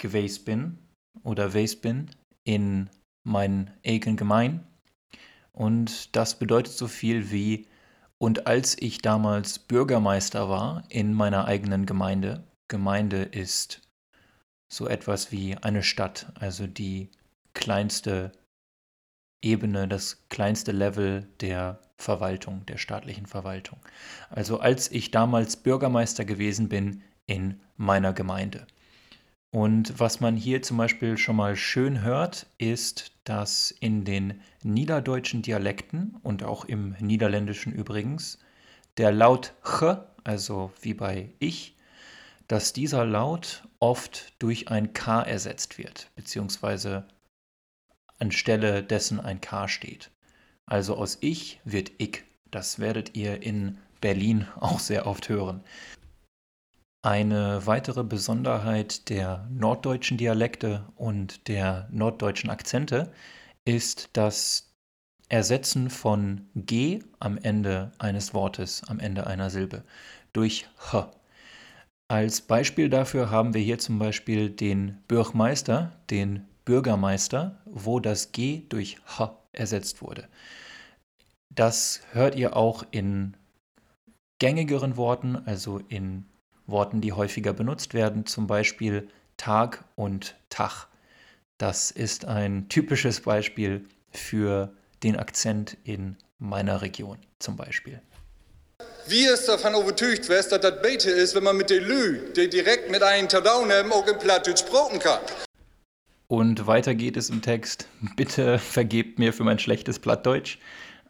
gewesen 0.00 0.44
bin 0.44 0.78
oder 1.22 1.48
gewesen 1.48 1.80
bin 1.80 2.10
in 2.44 2.90
meinen 3.24 3.70
eigenen 3.84 4.16
Gemein, 4.16 4.66
und 5.58 6.14
das 6.14 6.38
bedeutet 6.38 6.72
so 6.72 6.86
viel 6.86 7.32
wie, 7.32 7.66
und 8.18 8.46
als 8.46 8.80
ich 8.80 9.02
damals 9.02 9.58
Bürgermeister 9.58 10.48
war 10.48 10.84
in 10.88 11.12
meiner 11.12 11.46
eigenen 11.46 11.84
Gemeinde, 11.84 12.44
Gemeinde 12.68 13.22
ist 13.22 13.82
so 14.72 14.86
etwas 14.86 15.32
wie 15.32 15.56
eine 15.56 15.82
Stadt, 15.82 16.32
also 16.38 16.68
die 16.68 17.10
kleinste 17.54 18.30
Ebene, 19.42 19.88
das 19.88 20.28
kleinste 20.28 20.70
Level 20.70 21.26
der 21.40 21.80
Verwaltung, 21.96 22.64
der 22.66 22.78
staatlichen 22.78 23.26
Verwaltung. 23.26 23.80
Also 24.30 24.60
als 24.60 24.92
ich 24.92 25.10
damals 25.10 25.56
Bürgermeister 25.56 26.24
gewesen 26.24 26.68
bin 26.68 27.02
in 27.26 27.60
meiner 27.76 28.12
Gemeinde. 28.12 28.68
Und 29.50 29.98
was 29.98 30.20
man 30.20 30.36
hier 30.36 30.62
zum 30.62 30.76
Beispiel 30.76 31.16
schon 31.16 31.36
mal 31.36 31.56
schön 31.56 32.02
hört, 32.02 32.46
ist, 32.58 33.12
dass 33.24 33.70
in 33.70 34.04
den 34.04 34.42
niederdeutschen 34.62 35.42
Dialekten 35.42 36.16
und 36.22 36.42
auch 36.42 36.66
im 36.66 36.94
Niederländischen 37.00 37.72
übrigens 37.72 38.38
der 38.98 39.10
Laut 39.10 39.54
ch, 39.64 39.96
also 40.24 40.72
wie 40.82 40.94
bei 40.94 41.30
ich, 41.38 41.76
dass 42.46 42.72
dieser 42.72 43.04
Laut 43.04 43.66
oft 43.78 44.32
durch 44.38 44.68
ein 44.68 44.92
k 44.92 45.22
ersetzt 45.22 45.78
wird, 45.78 46.10
beziehungsweise 46.14 47.06
anstelle 48.18 48.82
dessen 48.82 49.20
ein 49.20 49.40
K 49.40 49.68
steht. 49.68 50.10
Also 50.66 50.96
aus 50.96 51.18
ich 51.20 51.60
wird 51.64 51.92
ich. 51.98 52.24
Das 52.50 52.78
werdet 52.78 53.16
ihr 53.16 53.42
in 53.42 53.78
Berlin 54.00 54.46
auch 54.60 54.80
sehr 54.80 55.06
oft 55.06 55.28
hören. 55.28 55.62
Eine 57.02 57.64
weitere 57.64 58.02
Besonderheit 58.02 59.08
der 59.08 59.46
norddeutschen 59.50 60.18
Dialekte 60.18 60.84
und 60.96 61.46
der 61.46 61.88
norddeutschen 61.92 62.50
Akzente 62.50 63.12
ist 63.64 64.10
das 64.14 64.74
Ersetzen 65.28 65.90
von 65.90 66.48
G 66.56 67.00
am 67.20 67.38
Ende 67.38 67.92
eines 67.98 68.34
Wortes, 68.34 68.82
am 68.88 68.98
Ende 68.98 69.26
einer 69.26 69.48
Silbe, 69.50 69.84
durch 70.32 70.66
H. 70.90 71.12
Als 72.10 72.40
Beispiel 72.40 72.88
dafür 72.88 73.30
haben 73.30 73.54
wir 73.54 73.60
hier 73.60 73.78
zum 73.78 73.98
Beispiel 73.98 74.50
den 74.50 74.98
Bürgermeister, 75.06 75.92
den 76.10 76.48
Bürgermeister, 76.64 77.60
wo 77.66 78.00
das 78.00 78.32
G 78.32 78.62
durch 78.70 78.96
H 79.06 79.38
ersetzt 79.52 80.02
wurde. 80.02 80.26
Das 81.54 82.00
hört 82.12 82.34
ihr 82.34 82.56
auch 82.56 82.84
in 82.90 83.36
gängigeren 84.40 84.96
Worten, 84.96 85.36
also 85.36 85.78
in 85.88 86.24
Worten, 86.68 87.00
die 87.00 87.12
häufiger 87.12 87.52
benutzt 87.52 87.94
werden, 87.94 88.26
zum 88.26 88.46
Beispiel 88.46 89.08
Tag 89.36 89.84
und 89.96 90.36
Tag. 90.50 90.86
Das 91.56 91.90
ist 91.90 92.24
ein 92.26 92.68
typisches 92.68 93.22
Beispiel 93.22 93.84
für 94.10 94.72
den 95.02 95.16
Akzent 95.16 95.76
in 95.84 96.16
meiner 96.38 96.82
Region 96.82 97.18
zum 97.38 97.56
Beispiel. 97.56 98.00
Wie 99.08 99.24
es 99.24 99.46
davon 99.46 99.74
überzeugt 99.74 100.28
wird, 100.28 100.52
dass 100.52 100.60
das 100.60 100.82
Bete 100.82 101.10
ist, 101.10 101.34
wenn 101.34 101.42
man 101.42 101.56
mit 101.56 101.70
den 101.70 101.82
Lü, 101.82 102.32
die 102.34 102.48
direkt 102.48 102.90
mit 102.90 103.02
einem 103.02 103.28
Tadau 103.28 103.64
nehmen, 103.64 103.90
auch 103.90 104.06
im 104.06 104.18
Plattdeutsch 104.18 104.60
sprechen 104.60 104.98
kann. 104.98 105.20
Und 106.26 106.66
weiter 106.66 106.94
geht 106.94 107.16
es 107.16 107.30
im 107.30 107.40
Text. 107.40 107.88
Bitte 108.16 108.58
vergebt 108.58 109.18
mir 109.18 109.32
für 109.32 109.44
mein 109.44 109.58
schlechtes 109.58 109.98
Plattdeutsch. 109.98 110.58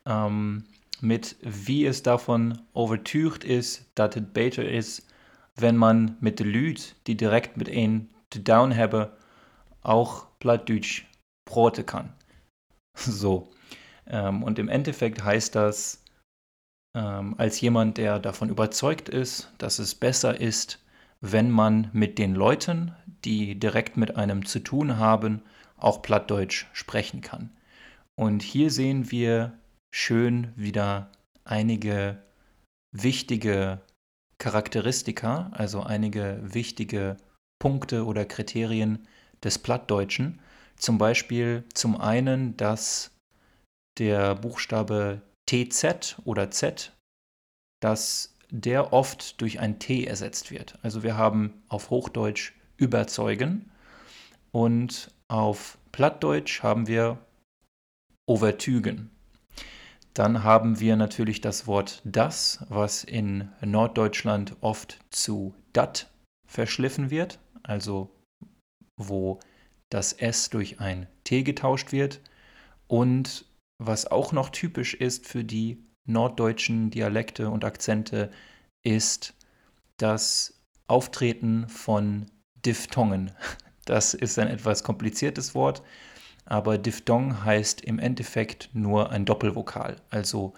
Ähm, 0.07 0.65
mit 1.01 1.37
wie 1.43 1.87
es 1.87 2.03
davon 2.03 2.63
overtucht 2.73 3.45
ist, 3.45 3.85
dass 3.95 4.17
es 4.17 4.23
besser 4.33 4.65
ist, 4.65 5.08
wenn 5.61 5.77
man 5.77 6.17
mit 6.21 6.41
den 6.41 6.53
Leuten, 6.53 6.95
die 7.07 7.17
direkt 7.17 7.57
mit 7.57 7.69
ihnen 7.69 8.15
zu 8.31 8.41
down 8.41 8.77
haben, 8.77 9.09
auch 9.83 10.27
Plattdeutsch 10.39 11.07
brote 11.45 11.85
kann. 11.85 12.13
So. 12.95 13.49
Ähm, 14.09 14.43
und 14.43 14.59
im 14.59 14.69
Endeffekt 14.69 15.23
heißt 15.23 15.55
das, 15.55 16.03
ähm, 16.97 17.37
als 17.39 17.61
jemand, 17.61 17.97
der 17.97 18.19
davon 18.19 18.49
überzeugt 18.49 19.09
ist, 19.09 19.53
dass 19.59 19.79
es 19.79 19.95
besser 19.95 20.41
ist, 20.41 20.85
wenn 21.21 21.51
man 21.51 21.91
mit 21.93 22.19
den 22.19 22.35
Leuten, 22.35 22.95
die 23.25 23.59
direkt 23.59 23.97
mit 23.97 24.17
einem 24.17 24.45
zu 24.45 24.59
tun 24.61 24.97
haben, 24.97 25.43
auch 25.77 26.03
Plattdeutsch 26.03 26.67
sprechen 26.73 27.21
kann. 27.21 27.51
Und 28.17 28.43
hier 28.43 28.71
sehen 28.71 29.13
wir 29.13 29.57
schön 29.95 30.53
wieder 30.57 31.13
einige 31.45 32.21
wichtige 32.93 33.81
Charakteristika, 34.39 35.51
also 35.53 35.83
einige 35.83 36.41
wichtige 36.43 37.17
Punkte 37.59 38.05
oder 38.05 38.25
Kriterien 38.25 39.07
des 39.43 39.59
Plattdeutschen. 39.59 40.41
Zum 40.77 40.99
Beispiel 40.99 41.65
zum 41.75 42.01
einen, 42.01 42.57
dass 42.57 43.11
der 43.99 44.37
Buchstabe 44.37 45.23
TZ 45.47 46.19
oder 46.25 46.51
Z, 46.51 46.93
dass 47.81 48.35
der 48.51 48.93
oft 48.93 49.41
durch 49.41 49.61
ein 49.61 49.79
T 49.79 50.05
ersetzt 50.05 50.51
wird. 50.51 50.79
Also 50.83 51.03
wir 51.03 51.17
haben 51.17 51.63
auf 51.69 51.91
Hochdeutsch 51.91 52.53
überzeugen 52.77 53.71
und 54.53 55.11
auf 55.29 55.79
Plattdeutsch 55.93 56.63
haben 56.63 56.87
wir 56.87 57.19
overtügen. 58.27 59.11
Dann 60.19 60.43
haben 60.43 60.81
wir 60.81 60.97
natürlich 60.97 61.41
das 61.41 61.69
Wort 61.69 62.03
das, 62.05 62.67
was 62.69 63.05
in 63.05 63.51
Norddeutschland 63.61 64.57
oft 64.63 64.99
zu 65.11 65.55
dat 65.73 66.11
verschliffen 66.45 67.11
wird, 67.11 67.39
also 67.63 68.11
wo 68.97 69.39
das 69.91 70.13
S 70.13 70.51
durch 70.51 70.81
ein 70.81 71.07
T 71.23 71.45
getauscht 71.45 71.93
wird. 71.93 72.21
Und 72.89 73.45
was 73.81 74.11
auch 74.11 74.33
noch 74.33 74.49
typisch 74.49 74.95
ist 74.95 75.25
für 75.25 75.45
die 75.45 75.85
norddeutschen 76.05 76.91
Dialekte 76.91 77.49
und 77.49 77.65
Akzente, 77.65 78.33
ist 78.83 79.35
das 79.99 80.61
Auftreten 80.89 81.69
von 81.69 82.27
Diphthongen. 82.67 83.31
Das 83.85 84.13
ist 84.13 84.39
ein 84.39 84.49
etwas 84.49 84.85
kompliziertes 84.85 85.55
Wort, 85.55 85.83
aber 86.49 86.79
Diphthong 86.79 87.45
heißt 87.45 87.83
im 87.83 87.99
Endeffekt 87.99 88.71
nur 88.73 89.11
ein 89.11 89.27
Doppelvokal. 89.27 89.97
Also 90.09 90.55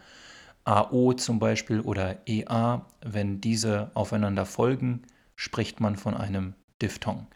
AO 0.64 1.14
zum 1.14 1.40
Beispiel 1.40 1.80
oder 1.80 2.18
EA, 2.26 2.86
wenn 3.04 3.40
diese 3.40 3.90
aufeinander 3.94 4.46
folgen, 4.46 5.02
spricht 5.34 5.80
man 5.80 5.96
von 5.96 6.14
einem 6.14 6.54
Diphthong. 6.80 7.26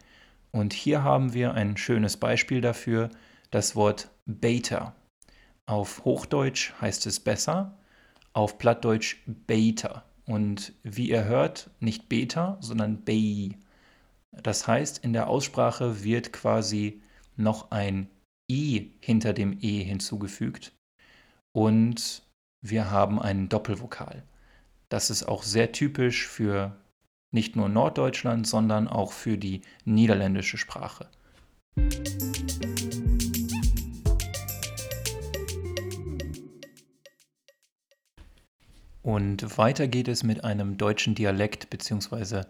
Und 0.51 0.71
hier 0.71 1.03
haben 1.03 1.33
wir 1.33 1.53
ein 1.53 1.75
schönes 1.75 2.15
Beispiel 2.15 2.61
dafür, 2.61 3.09
das 3.51 3.75
Wort 3.75 4.09
Beta. 4.25 4.95
Auf 5.65 6.05
Hochdeutsch 6.05 6.71
heißt 6.79 7.07
es 7.07 7.19
besser, 7.19 7.77
auf 8.31 8.57
Plattdeutsch 8.57 9.17
Beta. 9.25 10.05
Und 10.25 10.71
wie 10.83 11.09
ihr 11.09 11.25
hört, 11.25 11.71
nicht 11.81 12.07
Beta, 12.07 12.57
sondern 12.61 13.03
Bei. 13.03 13.49
Das 14.31 14.65
heißt, 14.65 14.99
in 14.99 15.11
der 15.11 15.27
Aussprache 15.27 16.05
wird 16.05 16.31
quasi 16.31 17.01
noch 17.35 17.71
ein 17.71 18.09
I 18.49 18.91
hinter 19.01 19.33
dem 19.33 19.57
E 19.61 19.83
hinzugefügt 19.83 20.73
und 21.53 22.23
wir 22.61 22.91
haben 22.91 23.21
einen 23.21 23.49
Doppelvokal. 23.49 24.23
Das 24.89 25.09
ist 25.09 25.23
auch 25.23 25.43
sehr 25.43 25.71
typisch 25.71 26.27
für 26.27 26.75
nicht 27.31 27.55
nur 27.55 27.69
Norddeutschland, 27.69 28.47
sondern 28.47 28.87
auch 28.87 29.11
für 29.11 29.37
die 29.37 29.61
niederländische 29.83 30.57
Sprache. 30.57 31.09
Und 39.01 39.57
weiter 39.59 39.87
geht 39.87 40.07
es 40.07 40.23
mit 40.23 40.43
einem 40.43 40.77
deutschen 40.77 41.13
Dialekt 41.13 41.69
bzw. 41.69 42.41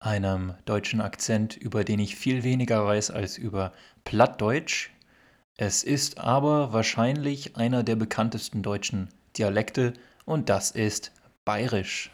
einem 0.00 0.54
deutschen 0.64 1.00
Akzent, 1.00 1.56
über 1.56 1.84
den 1.84 2.00
ich 2.00 2.16
viel 2.16 2.42
weniger 2.42 2.84
weiß 2.84 3.12
als 3.12 3.38
über 3.38 3.72
Plattdeutsch. 4.02 4.90
Es 5.62 5.82
ist 5.82 6.16
aber 6.16 6.72
wahrscheinlich 6.72 7.56
einer 7.56 7.82
der 7.82 7.94
bekanntesten 7.94 8.62
deutschen 8.62 9.10
Dialekte 9.36 9.92
und 10.24 10.48
das 10.48 10.70
ist 10.70 11.12
Bayerisch. 11.44 12.10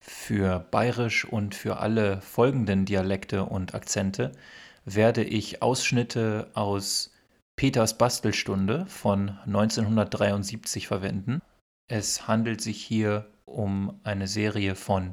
Für 0.00 0.58
Bayerisch 0.72 1.24
und 1.24 1.54
für 1.54 1.76
alle 1.76 2.20
folgenden 2.22 2.86
Dialekte 2.86 3.44
und 3.44 3.76
Akzente 3.76 4.32
werde 4.84 5.22
ich 5.22 5.62
Ausschnitte 5.62 6.50
aus 6.54 7.12
Peters 7.54 7.98
Bastelstunde 7.98 8.84
von 8.86 9.38
1973 9.46 10.88
verwenden. 10.88 11.40
Es 11.86 12.26
handelt 12.26 12.60
sich 12.60 12.82
hier 12.82 13.30
um 13.44 14.00
eine 14.02 14.26
Serie 14.26 14.74
von 14.74 15.12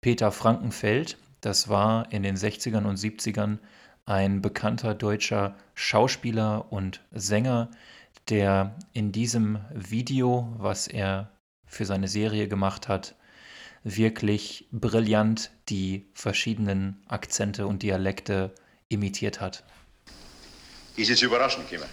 Peter 0.00 0.32
Frankenfeld. 0.32 1.18
Das 1.42 1.68
war 1.68 2.10
in 2.10 2.22
den 2.22 2.38
60ern 2.38 2.86
und 2.86 2.98
70ern 2.98 3.58
ein 4.06 4.42
bekannter 4.42 4.94
deutscher 4.94 5.56
Schauspieler 5.74 6.70
und 6.70 7.00
Sänger, 7.12 7.70
der 8.28 8.74
in 8.92 9.12
diesem 9.12 9.64
Video, 9.72 10.52
was 10.58 10.86
er 10.88 11.30
für 11.66 11.84
seine 11.84 12.08
Serie 12.08 12.48
gemacht 12.48 12.88
hat, 12.88 13.14
wirklich 13.82 14.66
brillant 14.72 15.50
die 15.68 16.06
verschiedenen 16.14 17.02
Akzente 17.08 17.66
und 17.66 17.82
Dialekte 17.82 18.54
imitiert 18.88 19.40
hat. 19.40 19.62
Ist 20.96 21.10
es 21.10 21.22
überraschend 21.22 21.68
gekommen. 21.68 21.90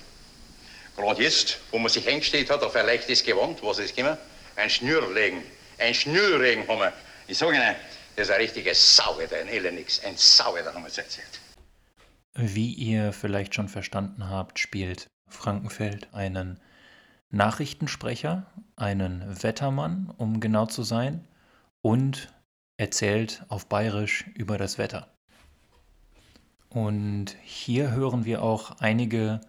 Gerade 0.95 1.23
jetzt, 1.23 1.59
wo 1.71 1.79
man 1.79 1.89
sich 1.89 2.05
hingestellt 2.05 2.49
hat 2.49 2.61
auf 2.63 2.75
ein 2.75 2.85
leichtes 2.85 3.23
Gewand, 3.23 3.63
was 3.63 3.79
ist 3.79 3.95
gekommen? 3.95 4.17
Ein 4.55 4.69
Schnürregen. 4.69 5.41
Ein 5.79 5.93
Schnürregen 5.93 6.67
haben 6.67 6.79
wir. 6.79 6.93
Ich 7.27 7.37
sage 7.37 7.55
Ihnen, 7.55 7.75
das 8.15 8.27
ist 8.27 8.33
ein 8.33 8.41
richtiges 8.41 8.95
Sauwetter, 8.95 9.37
ein 9.37 9.47
Elenix. 9.47 10.03
Ein 10.03 10.15
Sauwetter 10.17 10.73
haben 10.73 10.83
wir 10.83 10.95
erzählt. 10.95 11.39
Wie 12.33 12.73
ihr 12.73 13.11
vielleicht 13.11 13.55
schon 13.55 13.67
verstanden 13.67 14.29
habt, 14.29 14.59
spielt 14.59 15.07
Frankenfeld 15.27 16.13
einen 16.13 16.59
Nachrichtensprecher, 17.29 18.45
einen 18.75 19.43
Wettermann, 19.43 20.13
um 20.17 20.39
genau 20.39 20.65
zu 20.65 20.83
sein, 20.83 21.27
und 21.81 22.33
erzählt 22.77 23.45
auf 23.49 23.67
Bayerisch 23.67 24.25
über 24.35 24.57
das 24.57 24.77
Wetter. 24.77 25.07
Und 26.69 27.35
hier 27.43 27.91
hören 27.91 28.23
wir 28.23 28.41
auch 28.41 28.79
einige 28.79 29.41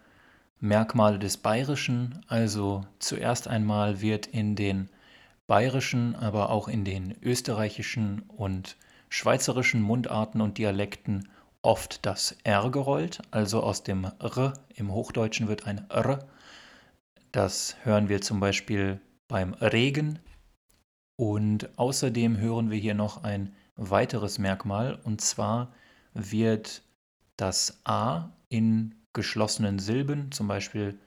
Merkmale 0.59 1.19
des 1.19 1.37
Bayerischen. 1.37 2.21
Also 2.27 2.85
zuerst 2.99 3.47
einmal 3.47 4.01
wird 4.01 4.27
in 4.27 4.55
den 4.55 4.89
bayerischen, 5.47 6.15
aber 6.15 6.49
auch 6.49 6.67
in 6.67 6.83
den 6.83 7.15
österreichischen 7.21 8.23
und 8.23 8.77
schweizerischen 9.09 9.81
Mundarten 9.81 10.41
und 10.41 10.57
Dialekten 10.57 11.29
oft 11.63 12.05
das 12.05 12.37
R 12.43 12.69
gerollt, 12.69 13.21
also 13.31 13.63
aus 13.63 13.83
dem 13.83 14.05
R 14.19 14.53
im 14.75 14.91
Hochdeutschen 14.93 15.47
wird 15.47 15.65
ein 15.65 15.89
R. 15.89 16.19
Das 17.31 17.75
hören 17.83 18.09
wir 18.09 18.21
zum 18.21 18.39
Beispiel 18.39 18.99
beim 19.27 19.53
Regen. 19.55 20.19
Und 21.15 21.77
außerdem 21.79 22.37
hören 22.37 22.69
wir 22.69 22.77
hier 22.77 22.93
noch 22.93 23.23
ein 23.23 23.55
weiteres 23.75 24.37
Merkmal, 24.37 24.99
und 25.03 25.21
zwar 25.21 25.73
wird 26.13 26.83
das 27.37 27.79
A 27.85 28.29
in 28.49 28.95
geschlossenen 29.13 29.79
Silben, 29.79 30.31
zum 30.31 30.47
Beispiel 30.47 30.99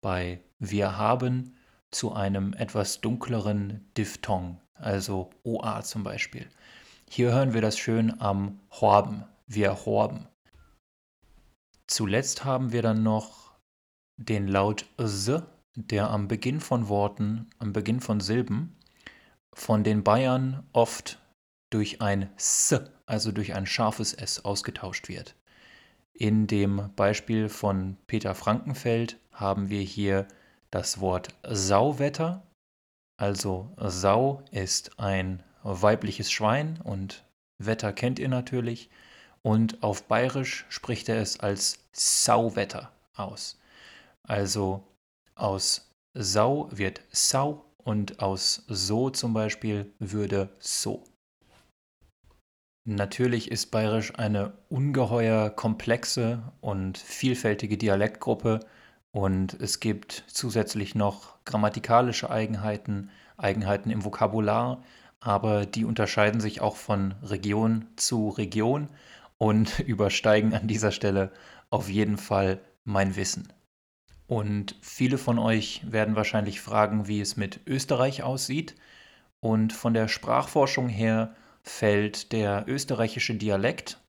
bei 0.00 0.40
wir 0.58 0.96
haben, 0.96 1.56
zu 1.90 2.12
einem 2.12 2.52
etwas 2.54 3.00
dunkleren 3.00 3.86
Diphthong, 3.96 4.60
also 4.74 5.30
OA 5.44 5.82
zum 5.82 6.04
Beispiel. 6.04 6.48
Hier 7.08 7.32
hören 7.32 7.54
wir 7.54 7.60
das 7.60 7.78
schön 7.78 8.20
am 8.20 8.60
Horben, 8.70 9.24
wir 9.46 9.86
horben. 9.86 10.28
Zuletzt 11.86 12.44
haben 12.44 12.72
wir 12.72 12.82
dann 12.82 13.02
noch 13.02 13.54
den 14.16 14.48
Laut 14.48 14.86
S, 14.96 15.30
der 15.74 16.10
am 16.10 16.26
Beginn 16.26 16.60
von 16.60 16.88
Worten, 16.88 17.48
am 17.58 17.72
Beginn 17.72 18.00
von 18.00 18.20
Silben, 18.20 18.76
von 19.54 19.84
den 19.84 20.02
Bayern 20.02 20.66
oft 20.72 21.20
durch 21.70 22.00
ein 22.00 22.34
S, 22.36 22.74
also 23.06 23.32
durch 23.32 23.54
ein 23.54 23.66
scharfes 23.66 24.14
S 24.14 24.44
ausgetauscht 24.44 25.08
wird. 25.08 25.36
In 26.12 26.46
dem 26.46 26.90
Beispiel 26.96 27.48
von 27.48 27.98
Peter 28.06 28.34
Frankenfeld 28.34 29.18
haben 29.32 29.68
wir 29.68 29.82
hier 29.82 30.26
das 30.70 31.00
Wort 31.00 31.28
Sauwetter. 31.46 32.46
Also 33.18 33.74
Sau 33.76 34.42
ist 34.50 34.98
ein 34.98 35.42
weibliches 35.62 36.32
Schwein 36.32 36.80
und 36.82 37.24
Wetter 37.58 37.92
kennt 37.92 38.18
ihr 38.18 38.28
natürlich. 38.28 38.90
Und 39.46 39.80
auf 39.84 40.02
Bayerisch 40.08 40.66
spricht 40.70 41.08
er 41.08 41.22
es 41.22 41.38
als 41.38 41.78
Sauwetter 41.92 42.90
aus. 43.14 43.56
Also 44.24 44.82
aus 45.36 45.88
Sau 46.14 46.68
wird 46.72 47.00
Sau 47.12 47.64
und 47.76 48.18
aus 48.18 48.64
So 48.66 49.08
zum 49.08 49.34
Beispiel 49.34 49.92
würde 50.00 50.48
So. 50.58 51.04
Natürlich 52.88 53.52
ist 53.52 53.70
Bayerisch 53.70 54.18
eine 54.18 54.52
ungeheuer 54.68 55.50
komplexe 55.50 56.42
und 56.60 56.98
vielfältige 56.98 57.78
Dialektgruppe 57.78 58.58
und 59.12 59.54
es 59.60 59.78
gibt 59.78 60.24
zusätzlich 60.26 60.96
noch 60.96 61.36
grammatikalische 61.44 62.30
Eigenheiten, 62.30 63.10
Eigenheiten 63.36 63.90
im 63.90 64.04
Vokabular, 64.04 64.82
aber 65.20 65.66
die 65.66 65.84
unterscheiden 65.84 66.40
sich 66.40 66.60
auch 66.60 66.74
von 66.74 67.14
Region 67.22 67.86
zu 67.94 68.30
Region 68.30 68.88
und 69.38 69.78
übersteigen 69.86 70.54
an 70.54 70.68
dieser 70.68 70.92
Stelle 70.92 71.32
auf 71.70 71.88
jeden 71.88 72.16
Fall 72.16 72.60
mein 72.84 73.16
Wissen. 73.16 73.52
Und 74.26 74.76
viele 74.80 75.18
von 75.18 75.38
euch 75.38 75.82
werden 75.90 76.16
wahrscheinlich 76.16 76.60
fragen, 76.60 77.06
wie 77.06 77.20
es 77.20 77.36
mit 77.36 77.60
Österreich 77.66 78.22
aussieht. 78.22 78.74
Und 79.40 79.72
von 79.72 79.94
der 79.94 80.08
Sprachforschung 80.08 80.88
her 80.88 81.36
fällt 81.62 82.32
der 82.32 82.64
österreichische 82.66 83.34
Dialekt 83.34 84.00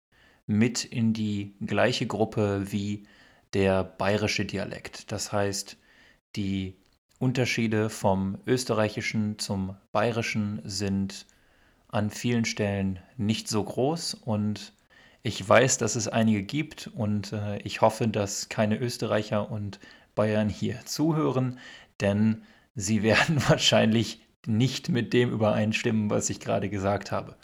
mit 0.47 0.85
in 0.85 1.13
die 1.13 1.55
gleiche 1.65 2.07
Gruppe 2.07 2.71
wie 2.71 3.05
der 3.53 3.83
bayerische 3.83 4.45
Dialekt. 4.45 5.11
Das 5.11 5.31
heißt, 5.31 5.77
die 6.35 6.75
Unterschiede 7.19 7.89
vom 7.89 8.37
österreichischen 8.45 9.39
zum 9.39 9.75
bayerischen 9.91 10.61
sind 10.63 11.25
an 11.89 12.09
vielen 12.09 12.45
Stellen 12.45 12.99
nicht 13.17 13.47
so 13.47 13.63
groß 13.63 14.13
und 14.13 14.73
ich 15.27 15.47
weiß, 15.47 15.77
dass 15.77 15.97
es 15.97 16.07
einige 16.07 16.41
gibt 16.41 16.87
und 16.95 17.33
äh, 17.33 17.57
ich 17.57 17.81
hoffe, 17.81 18.07
dass 18.07 18.47
keine 18.47 18.77
Österreicher 18.77 19.51
und 19.51 19.77
Bayern 20.15 20.47
hier 20.47 20.79
zuhören, 20.85 21.59
denn 21.99 22.43
sie 22.75 23.03
werden 23.03 23.43
wahrscheinlich 23.49 24.21
nicht 24.45 24.87
mit 24.87 25.11
dem 25.11 25.29
übereinstimmen, 25.31 26.09
was 26.09 26.29
ich 26.29 26.39
gerade 26.39 26.69
gesagt 26.69 27.11
habe. 27.11 27.35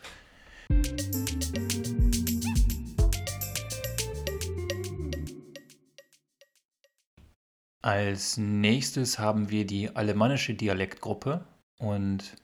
Als 7.81 8.37
nächstes 8.37 9.19
haben 9.19 9.49
wir 9.49 9.67
die 9.67 9.93
alemannische 9.93 10.53
Dialektgruppe 10.53 11.43
und 11.79 12.37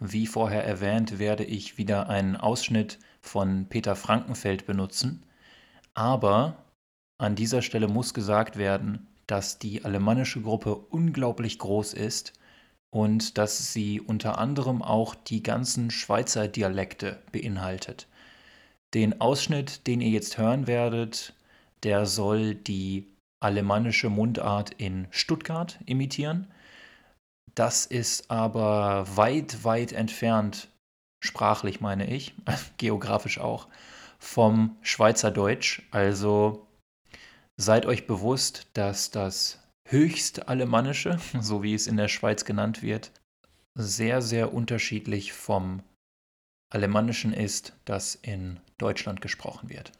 wie 0.00 0.26
vorher 0.26 0.64
erwähnt 0.64 1.20
werde 1.20 1.44
ich 1.44 1.78
wieder 1.78 2.08
einen 2.08 2.34
Ausschnitt 2.34 2.98
von 3.20 3.66
Peter 3.68 3.96
Frankenfeld 3.96 4.66
benutzen, 4.66 5.24
aber 5.94 6.64
an 7.18 7.34
dieser 7.34 7.62
Stelle 7.62 7.88
muss 7.88 8.14
gesagt 8.14 8.56
werden, 8.56 9.06
dass 9.26 9.58
die 9.58 9.84
alemannische 9.84 10.40
Gruppe 10.40 10.74
unglaublich 10.74 11.58
groß 11.58 11.94
ist 11.94 12.32
und 12.90 13.38
dass 13.38 13.72
sie 13.72 14.00
unter 14.00 14.38
anderem 14.38 14.82
auch 14.82 15.14
die 15.14 15.42
ganzen 15.42 15.90
Schweizer 15.90 16.48
Dialekte 16.48 17.22
beinhaltet. 17.30 18.08
Den 18.94 19.20
Ausschnitt, 19.20 19.86
den 19.86 20.00
ihr 20.00 20.10
jetzt 20.10 20.38
hören 20.38 20.66
werdet, 20.66 21.34
der 21.84 22.06
soll 22.06 22.54
die 22.54 23.06
alemannische 23.40 24.10
Mundart 24.10 24.72
in 24.72 25.06
Stuttgart 25.10 25.78
imitieren. 25.86 26.48
Das 27.54 27.86
ist 27.86 28.30
aber 28.30 29.06
weit, 29.16 29.64
weit 29.64 29.92
entfernt, 29.92 30.68
sprachlich 31.20 31.80
meine 31.80 32.06
ich, 32.06 32.34
geografisch 32.78 33.38
auch, 33.38 33.68
vom 34.18 34.76
Schweizerdeutsch. 34.82 35.82
Also 35.90 36.66
seid 37.56 37.86
euch 37.86 38.06
bewusst, 38.06 38.66
dass 38.74 39.10
das 39.10 39.58
höchst 39.88 40.48
alemannische, 40.48 41.18
so 41.40 41.62
wie 41.62 41.74
es 41.74 41.86
in 41.86 41.96
der 41.96 42.08
Schweiz 42.08 42.44
genannt 42.44 42.82
wird, 42.82 43.12
sehr, 43.74 44.20
sehr 44.20 44.52
unterschiedlich 44.52 45.32
vom 45.32 45.82
alemannischen 46.72 47.32
ist, 47.32 47.72
das 47.84 48.14
in 48.14 48.60
Deutschland 48.78 49.20
gesprochen 49.20 49.68
wird. 49.68 49.92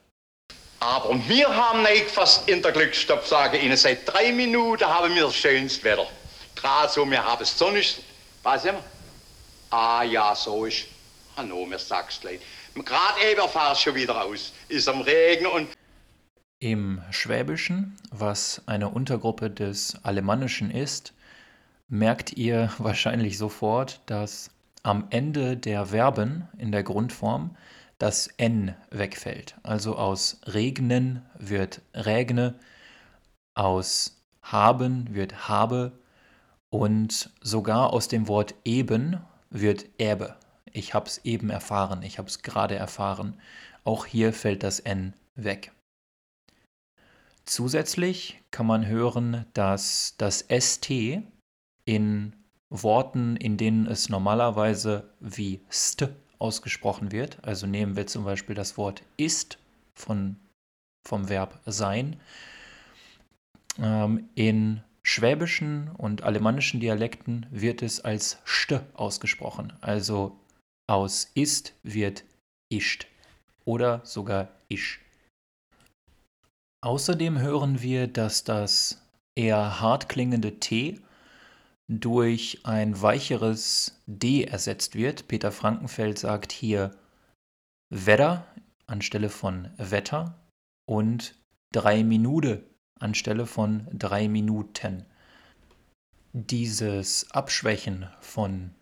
Aber 0.81 1.15
wir 1.29 1.55
haben 1.55 1.83
nicht 1.83 2.11
fast 2.11 2.49
in 2.49 2.63
der 2.63 2.73
Glückstopp, 2.73 3.27
sage 3.27 3.59
Ihnen, 3.59 3.77
seit 3.77 4.11
drei 4.11 4.33
Minuten 4.33 4.85
haben 4.85 5.15
wir 5.15 5.25
das 5.25 5.37
schönste 5.37 5.85
Wetter. 5.85 6.07
Gerade 6.55 6.91
so, 6.91 7.09
wir 7.09 7.23
haben 7.23 7.43
es 7.43 7.57
sonnig. 7.57 8.03
Was 8.43 8.65
immer? 8.65 8.83
Ah 9.69 10.03
ja, 10.03 10.35
so 10.35 10.65
ist. 10.65 10.87
Hannover, 11.37 11.79
sagst 11.79 12.21
gleich. 12.23 12.41
Gerade 12.75 13.21
eben 13.31 13.49
fahrt 13.49 13.77
es 13.77 13.83
schon 13.83 13.95
wieder 13.95 14.25
aus. 14.25 14.53
Ist 14.69 14.89
am 14.89 15.01
Regen 15.01 15.47
und 15.47 15.69
im 16.63 17.01
Schwäbischen, 17.11 17.97
was 18.11 18.63
eine 18.67 18.91
Untergruppe 18.91 19.49
des 19.49 19.97
Alemannischen 20.05 20.71
ist, 20.71 21.15
merkt 21.89 22.35
ihr 22.35 22.71
wahrscheinlich 22.79 23.39
sofort, 23.39 24.01
dass 24.07 24.51
am 24.83 25.07
Ende 25.11 25.57
der 25.57 25.87
Verben 25.87 26.49
in 26.59 26.71
der 26.71 26.83
Grundform 26.83 27.57
das 27.99 28.29
N 28.37 28.75
wegfällt. 28.91 29.57
Also 29.63 29.97
aus 29.97 30.41
regnen 30.47 31.23
wird 31.39 31.81
regne, 31.95 32.55
aus 33.55 34.17
haben 34.43 35.15
wird 35.15 35.49
habe 35.49 35.93
und 36.71 37.31
sogar 37.41 37.93
aus 37.93 38.09
dem 38.09 38.29
Wort 38.29 38.55
eben 38.65 39.21
wird 39.51 39.87
Äbe. 39.99 40.37
Ich 40.73 40.95
habe 40.95 41.07
es 41.07 41.25
eben 41.25 41.51
erfahren, 41.51 42.03
ich 42.03 42.19
habe 42.19 42.29
es 42.29 42.43
gerade 42.43 42.77
erfahren. 42.77 43.41
Auch 43.85 44.07
hier 44.07 44.33
fällt 44.33 44.63
das 44.63 44.81
N 44.81 45.15
weg. 45.35 45.73
Zusätzlich 47.45 48.41
kann 48.51 48.67
man 48.67 48.87
hören, 48.87 49.47
dass 49.55 50.15
das 50.19 50.47
ST 50.49 50.91
in 51.85 52.37
Worten, 52.69 53.37
in 53.37 53.57
denen 53.57 53.87
es 53.87 54.09
normalerweise 54.09 55.13
wie 55.19 55.61
st 55.71 56.11
ausgesprochen 56.39 57.13
wird, 57.13 57.45
also 57.45 57.67
nehmen 57.67 57.97
wir 57.97 58.07
zum 58.07 58.25
Beispiel 58.25 58.55
das 58.55 58.79
Wort 58.79 59.03
ist 59.17 59.59
von, 59.95 60.37
vom 61.07 61.29
Verb 61.29 61.61
sein, 61.67 62.21
ähm, 63.79 64.31
in 64.37 64.83
schwäbischen 65.03 65.89
und 65.89 66.23
alemannischen 66.23 66.81
Dialekten 66.81 67.47
wird 67.51 67.83
es 67.83 68.01
als 68.01 68.39
st 68.47 68.81
ausgesprochen, 68.95 69.73
also 69.81 70.39
aus 70.91 71.31
ist 71.35 71.75
wird 71.83 72.25
ischt 72.69 73.07
oder 73.65 74.01
sogar 74.05 74.49
isch. 74.69 75.01
Außerdem 76.83 77.39
hören 77.39 77.81
wir, 77.81 78.07
dass 78.09 78.43
das 78.45 79.01
eher 79.37 79.81
hart 79.81 80.09
klingende 80.09 80.59
T 80.59 81.01
durch 81.89 82.61
ein 82.65 83.01
weicheres 83.01 84.01
D 84.07 84.45
ersetzt 84.45 84.95
wird. 84.95 85.29
Peter 85.29 85.53
Frankenfeld 85.53 86.19
sagt 86.19 86.53
hier 86.53 86.91
Wetter 87.91 88.47
anstelle 88.87 89.29
von 89.29 89.71
Wetter 89.77 90.41
und 90.89 91.35
drei 91.73 92.03
Minute 92.03 92.65
anstelle 92.99 93.47
von 93.47 93.87
drei 93.93 94.29
Minuten. 94.29 95.07
Dieses 96.33 97.31
Abschwächen 97.31 98.09
von 98.21 98.75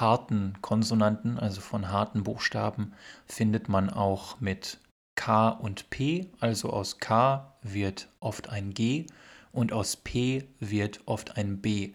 harten 0.00 0.54
Konsonanten, 0.60 1.38
also 1.38 1.60
von 1.60 1.90
harten 1.90 2.22
Buchstaben, 2.22 2.92
findet 3.26 3.68
man 3.68 3.90
auch 3.90 4.40
mit 4.40 4.78
K 5.16 5.48
und 5.48 5.90
P, 5.90 6.30
also 6.40 6.70
aus 6.70 6.98
K 6.98 7.56
wird 7.62 8.08
oft 8.20 8.48
ein 8.50 8.74
G 8.74 9.06
und 9.52 9.72
aus 9.72 9.96
P 9.96 10.46
wird 10.60 11.00
oft 11.06 11.36
ein 11.36 11.60
B, 11.60 11.92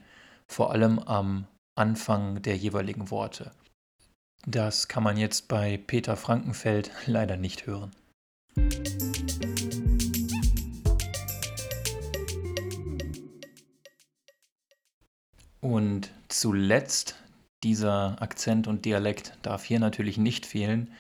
vor 0.48 0.72
allem 0.72 1.00
am 1.00 1.48
Anfang 1.76 2.42
der 2.42 2.58
jeweiligen 2.58 3.12
Worte. 3.12 3.52
Das 4.48 4.88
kann 4.88 5.04
man 5.04 5.18
jetzt 5.18 5.48
bei 5.48 5.78
Peter 5.78 6.18
Frankenfeld 6.18 6.92
leider 7.06 7.38
nicht 7.38 7.68
hören. 7.68 7.92
Und 15.62 16.10
zuletzt, 16.28 17.21
dieser 17.64 18.22
Akzent 18.22 18.68
und 18.68 18.86
Dialekt 18.86 19.38
darf 19.42 19.64
hier 19.64 19.80
natürlich 19.80 20.18
nicht 20.18 20.46
fehlen, 20.46 20.92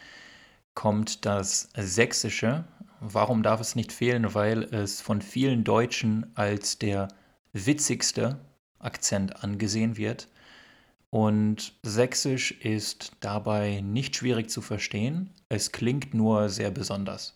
kommt 0.73 1.25
das 1.25 1.69
Sächsische. 1.75 2.65
Warum 2.99 3.43
darf 3.43 3.59
es 3.59 3.75
nicht 3.75 3.91
fehlen? 3.91 4.33
Weil 4.33 4.63
es 4.63 5.01
von 5.01 5.21
vielen 5.21 5.63
Deutschen 5.63 6.31
als 6.35 6.77
der 6.77 7.07
witzigste 7.53 8.39
Akzent 8.79 9.43
angesehen 9.43 9.97
wird. 9.97 10.27
Und 11.09 11.73
Sächsisch 11.83 12.51
ist 12.51 13.11
dabei 13.19 13.81
nicht 13.81 14.15
schwierig 14.15 14.49
zu 14.49 14.61
verstehen. 14.61 15.33
Es 15.49 15.71
klingt 15.71 16.13
nur 16.13 16.47
sehr 16.49 16.71
besonders. 16.71 17.35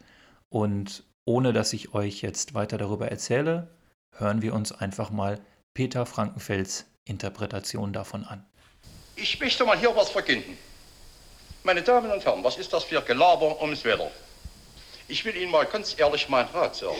Und 0.50 1.04
ohne 1.26 1.52
dass 1.52 1.74
ich 1.74 1.94
euch 1.94 2.22
jetzt 2.22 2.54
weiter 2.54 2.78
darüber 2.78 3.10
erzähle, 3.10 3.76
hören 4.12 4.42
wir 4.42 4.54
uns 4.54 4.72
einfach 4.72 5.10
mal 5.10 5.42
Peter 5.74 6.06
Frankenfelds 6.06 6.86
Interpretation 7.04 7.92
davon 7.92 8.24
an. 8.24 8.46
Ich 9.18 9.40
möchte 9.40 9.64
mal 9.64 9.78
hier 9.78 9.96
was 9.96 10.10
verkünden. 10.10 10.58
Meine 11.64 11.82
Damen 11.82 12.12
und 12.12 12.24
Herren, 12.26 12.44
was 12.44 12.58
ist 12.58 12.74
das 12.74 12.84
für 12.84 13.02
Gelaber 13.02 13.62
ums 13.62 13.84
Wetter? 13.86 14.12
Ich 15.08 15.24
will 15.24 15.36
Ihnen 15.36 15.52
mal 15.52 15.66
ganz 15.66 15.98
ehrlich 15.98 16.28
meinen 16.28 16.50
Rat 16.50 16.76
sagen. 16.76 17.00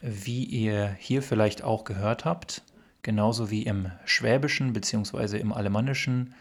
Wie 0.00 0.44
ihr 0.44 0.96
hier 0.98 1.22
vielleicht 1.22 1.62
auch 1.62 1.84
gehört 1.84 2.24
habt, 2.24 2.62
genauso 3.02 3.50
wie 3.50 3.64
im 3.64 3.90
Schwäbischen 4.04 4.72
bzw. 4.72 5.38
im 5.38 5.52
Alemannischen, 5.52 6.34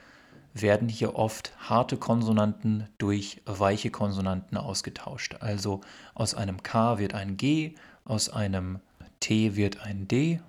werden 0.54 0.90
hier 0.90 1.16
oft 1.16 1.52
harte 1.58 1.98
Konsonanten 1.98 2.88
durch 2.98 3.42
weiche 3.46 3.92
Konsonanten 3.92 4.58
ausgetauscht. 4.58 5.38
Also 5.40 5.82
aus 6.14 6.36
einem 6.36 6.64
K 6.64 7.00
wird 7.00 7.14
ein 7.14 7.36
G, 7.36 7.76
aus 8.06 8.30
einem 8.30 8.80
T 9.20 9.56
wird 9.56 9.82
ein 9.82 10.08
D 10.08 10.40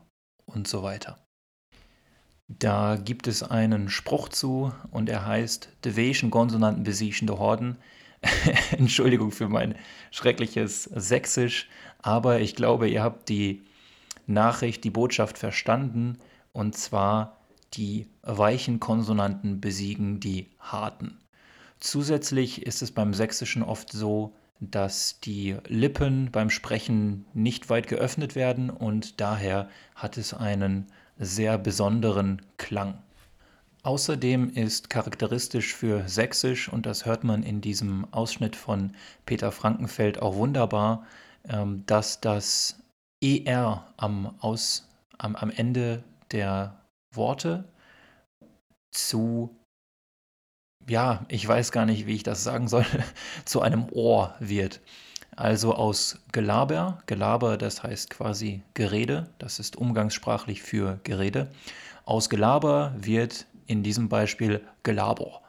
und 0.47 0.69
so 0.69 0.83
weiter. 0.83 1.19
Da 2.58 2.96
gibt 2.96 3.28
es 3.28 3.44
einen 3.44 3.90
Spruch 3.90 4.28
zu 4.28 4.72
und 4.90 5.08
er 5.08 5.24
heißt, 5.24 5.68
de 5.84 5.96
weischen 5.96 6.32
Konsonanten 6.32 6.82
besiechen 6.82 7.28
de 7.28 7.36
Horden. 7.36 7.76
Entschuldigung 8.72 9.30
für 9.30 9.48
mein 9.48 9.76
schreckliches 10.10 10.84
Sächsisch, 10.84 11.68
aber 12.02 12.40
ich 12.40 12.56
glaube, 12.56 12.88
ihr 12.88 13.04
habt 13.04 13.28
die 13.28 13.62
Nachricht, 14.26 14.82
die 14.82 14.90
Botschaft 14.90 15.38
verstanden 15.38 16.18
und 16.52 16.76
zwar 16.76 17.38
die 17.74 18.08
weichen 18.22 18.80
Konsonanten 18.80 19.60
besiegen 19.60 20.18
die 20.18 20.48
harten. 20.58 21.18
Zusätzlich 21.78 22.66
ist 22.66 22.82
es 22.82 22.90
beim 22.90 23.14
Sächsischen 23.14 23.62
oft 23.62 23.92
so, 23.92 24.34
dass 24.58 25.20
die 25.20 25.56
Lippen 25.68 26.30
beim 26.32 26.50
Sprechen 26.50 27.24
nicht 27.32 27.70
weit 27.70 27.86
geöffnet 27.86 28.34
werden 28.34 28.70
und 28.70 29.20
daher 29.20 29.70
hat 29.94 30.18
es 30.18 30.34
einen 30.34 30.88
sehr 31.20 31.59
besonderen 31.59 32.42
Klang. 32.56 32.98
Außerdem 33.83 34.50
ist 34.50 34.90
charakteristisch 34.90 35.74
für 35.74 36.09
Sächsisch, 36.09 36.70
und 36.70 36.85
das 36.85 37.06
hört 37.06 37.24
man 37.24 37.42
in 37.42 37.61
diesem 37.61 38.12
Ausschnitt 38.12 38.56
von 38.56 38.94
Peter 39.24 39.52
Frankenfeld 39.52 40.20
auch 40.20 40.35
wunderbar, 40.35 41.06
ähm, 41.48 41.85
dass 41.87 42.20
das 42.20 42.83
ER 43.22 43.87
am, 43.96 44.35
Aus, 44.40 44.88
am, 45.18 45.37
am 45.37 45.50
Ende 45.50 46.02
der 46.33 46.80
Worte 47.14 47.64
zu, 48.90 49.56
ja, 50.88 51.24
ich 51.28 51.46
weiß 51.46 51.72
gar 51.72 51.87
nicht, 51.87 52.06
wie 52.06 52.16
ich 52.16 52.22
das 52.22 52.44
sagen 52.44 52.68
soll, 52.68 52.85
zu 53.44 53.62
einem 53.62 53.88
Ohr 53.92 54.35
wird. 54.40 54.80
Also 55.37 55.75
aus 55.75 56.19
Gelaber, 56.33 57.03
Gelaber, 57.07 57.57
das 57.57 57.83
heißt 57.83 58.11
quasi 58.11 58.62
Gerede, 58.75 59.31
das 59.38 59.59
ist 59.59 59.77
umgangssprachlich 59.77 60.62
für 60.62 61.01
Gerede. 61.05 61.51
Aus 62.05 62.29
Gelaber 62.29 62.95
wird 62.99 63.47
in 63.66 63.83
diesem 63.83 64.09
Beispiel 64.09 64.61
Gelaber. 64.83 65.40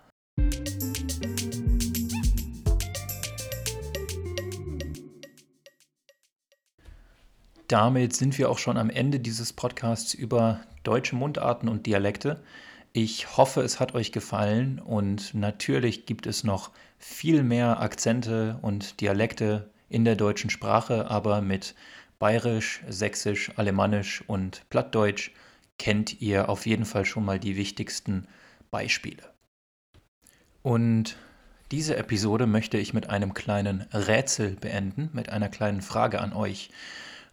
Damit 7.67 8.13
sind 8.15 8.38
wir 8.38 8.50
auch 8.50 8.58
schon 8.58 8.78
am 8.78 8.89
Ende 8.89 9.20
dieses 9.20 9.54
Podcasts 9.54 10.13
über 10.13 10.60
deutsche 10.84 11.15
Mundarten 11.15 11.70
und 11.70 11.86
Dialekte. 11.86 12.44
Ich 12.91 13.38
hoffe, 13.38 13.62
es 13.62 13.80
hat 13.80 13.96
euch 13.96 14.12
gefallen 14.12 14.80
und 14.80 15.34
natürlich 15.34 16.06
gibt 16.06 16.28
es 16.28 16.44
noch 16.44 16.72
viel 17.01 17.43
mehr 17.43 17.81
Akzente 17.81 18.59
und 18.61 19.01
Dialekte 19.01 19.69
in 19.89 20.05
der 20.05 20.15
deutschen 20.15 20.49
Sprache, 20.49 21.09
aber 21.09 21.41
mit 21.41 21.75
Bayerisch, 22.19 22.81
Sächsisch, 22.87 23.51
Alemannisch 23.57 24.23
und 24.27 24.63
Plattdeutsch 24.69 25.31
kennt 25.79 26.21
ihr 26.21 26.47
auf 26.47 26.67
jeden 26.67 26.85
Fall 26.85 27.05
schon 27.05 27.25
mal 27.25 27.39
die 27.39 27.55
wichtigsten 27.55 28.27
Beispiele. 28.69 29.23
Und 30.61 31.17
diese 31.71 31.97
Episode 31.97 32.45
möchte 32.45 32.77
ich 32.77 32.93
mit 32.93 33.09
einem 33.09 33.33
kleinen 33.33 33.81
Rätsel 33.91 34.55
beenden, 34.55 35.09
mit 35.13 35.29
einer 35.29 35.49
kleinen 35.49 35.81
Frage 35.81 36.21
an 36.21 36.33
euch. 36.33 36.69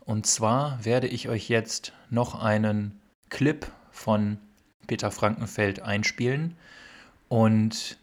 Und 0.00 0.26
zwar 0.26 0.82
werde 0.84 1.08
ich 1.08 1.28
euch 1.28 1.50
jetzt 1.50 1.92
noch 2.08 2.42
einen 2.42 2.98
Clip 3.28 3.70
von 3.90 4.38
Peter 4.86 5.10
Frankenfeld 5.10 5.82
einspielen. 5.82 6.56
Und 7.28 7.98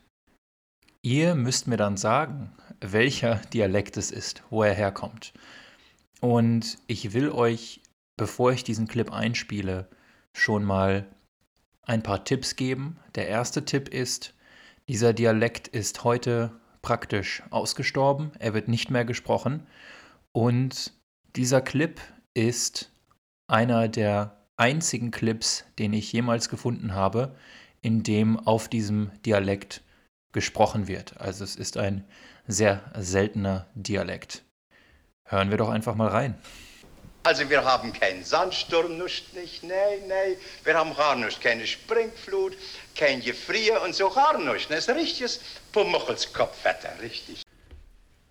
ihr 1.06 1.36
müsst 1.36 1.68
mir 1.68 1.78
dann 1.78 1.98
sagen, 1.98 2.52
welcher 2.82 3.36
Dialekt 3.54 3.96
es 3.96 4.10
ist, 4.10 4.44
wo 4.50 4.64
er 4.64 4.74
herkommt. 4.74 5.34
Und 6.20 6.80
ich 6.88 7.14
will 7.14 7.30
euch, 7.30 7.82
bevor 8.18 8.52
ich 8.52 8.64
diesen 8.64 8.88
Clip 8.88 9.12
einspiele, 9.12 9.88
schon 10.34 10.64
mal 10.64 11.06
ein 11.84 12.02
paar 12.02 12.26
Tipps 12.26 12.56
geben. 12.56 12.98
Der 13.14 13.28
erste 13.28 13.64
Tipp 13.66 13.88
ist, 13.88 14.34
dieser 14.90 15.14
Dialekt 15.14 15.68
ist 15.68 16.04
heute 16.04 16.60
praktisch 16.82 17.44
ausgestorben, 17.52 18.32
er 18.40 18.56
wird 18.56 18.68
nicht 18.68 18.90
mehr 18.90 19.06
gesprochen 19.06 19.68
und 20.32 20.94
dieser 21.36 21.62
Clip 21.62 22.00
ist 22.34 22.92
einer 23.48 23.88
der 23.88 24.38
einzigen 24.58 25.12
Clips, 25.12 25.66
den 25.78 25.94
ich 25.94 26.12
jemals 26.14 26.50
gefunden 26.50 26.94
habe, 26.94 27.36
in 27.82 28.02
dem 28.04 28.40
auf 28.40 28.70
diesem 28.70 29.12
Dialekt 29.24 29.85
gesprochen 30.36 30.88
wird. 30.88 31.20
Also 31.20 31.44
es 31.46 31.56
ist 31.56 31.78
ein 31.78 32.04
sehr 32.46 32.82
seltener 32.94 33.66
Dialekt. 33.74 34.44
Hören 35.24 35.50
wir 35.50 35.58
doch 35.58 35.70
einfach 35.70 35.96
mal 35.96 36.10
rein. 36.10 36.36
Also 37.24 37.50
wir 37.50 37.64
haben 37.64 37.92
keinen 37.92 38.24
Sandsturm, 38.24 39.00
nicht, 39.00 39.34
nicht, 39.34 39.64
nein, 39.64 40.08
nein. 40.08 40.36
Wir 40.64 40.76
haben 40.76 40.94
gar 40.94 41.16
nicht, 41.16 41.42
keine 41.42 41.66
Springflut, 41.66 42.56
kein 42.96 43.22
Gefrier 43.22 43.82
und 43.82 43.96
so 43.96 44.10
gar 44.10 44.38
nicht. 44.38 44.70
Das 44.70 44.80
ist 44.80 44.90
ein 44.90 44.98
richtiges 44.98 45.40
Pummelskopfwetter, 45.72 47.02
richtig. 47.02 47.42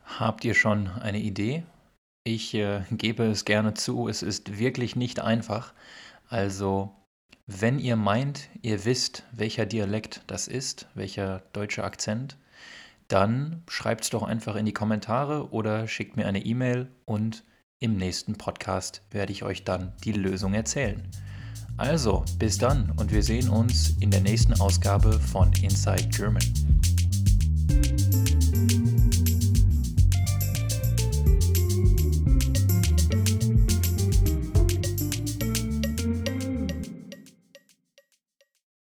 Habt 0.04 0.44
ihr 0.44 0.54
schon 0.54 0.88
eine 1.00 1.18
Idee? 1.18 1.64
Ich 2.22 2.54
äh, 2.54 2.82
gebe 2.92 3.24
es 3.24 3.44
gerne 3.44 3.74
zu, 3.74 4.08
es 4.08 4.22
ist 4.22 4.58
wirklich 4.58 4.94
nicht 4.94 5.20
einfach. 5.20 5.72
Also, 6.28 6.94
wenn 7.46 7.78
ihr 7.78 7.96
meint, 7.96 8.48
ihr 8.62 8.86
wisst, 8.86 9.24
welcher 9.32 9.66
Dialekt 9.66 10.22
das 10.26 10.48
ist, 10.48 10.86
welcher 10.94 11.42
deutsche 11.52 11.84
Akzent, 11.84 12.38
dann 13.08 13.62
schreibt 13.68 14.04
es 14.04 14.10
doch 14.10 14.22
einfach 14.22 14.56
in 14.56 14.64
die 14.64 14.72
Kommentare 14.72 15.50
oder 15.50 15.86
schickt 15.86 16.16
mir 16.16 16.26
eine 16.26 16.44
E-Mail 16.44 16.88
und 17.04 17.44
im 17.80 17.96
nächsten 17.98 18.36
Podcast 18.36 19.02
werde 19.10 19.32
ich 19.32 19.42
euch 19.42 19.62
dann 19.64 19.92
die 20.04 20.12
Lösung 20.12 20.54
erzählen. 20.54 21.06
Also, 21.76 22.24
bis 22.38 22.56
dann 22.56 22.92
und 22.96 23.12
wir 23.12 23.22
sehen 23.22 23.50
uns 23.50 23.90
in 24.00 24.10
der 24.10 24.22
nächsten 24.22 24.58
Ausgabe 24.58 25.12
von 25.12 25.52
Inside 25.60 26.08
German. 26.08 26.42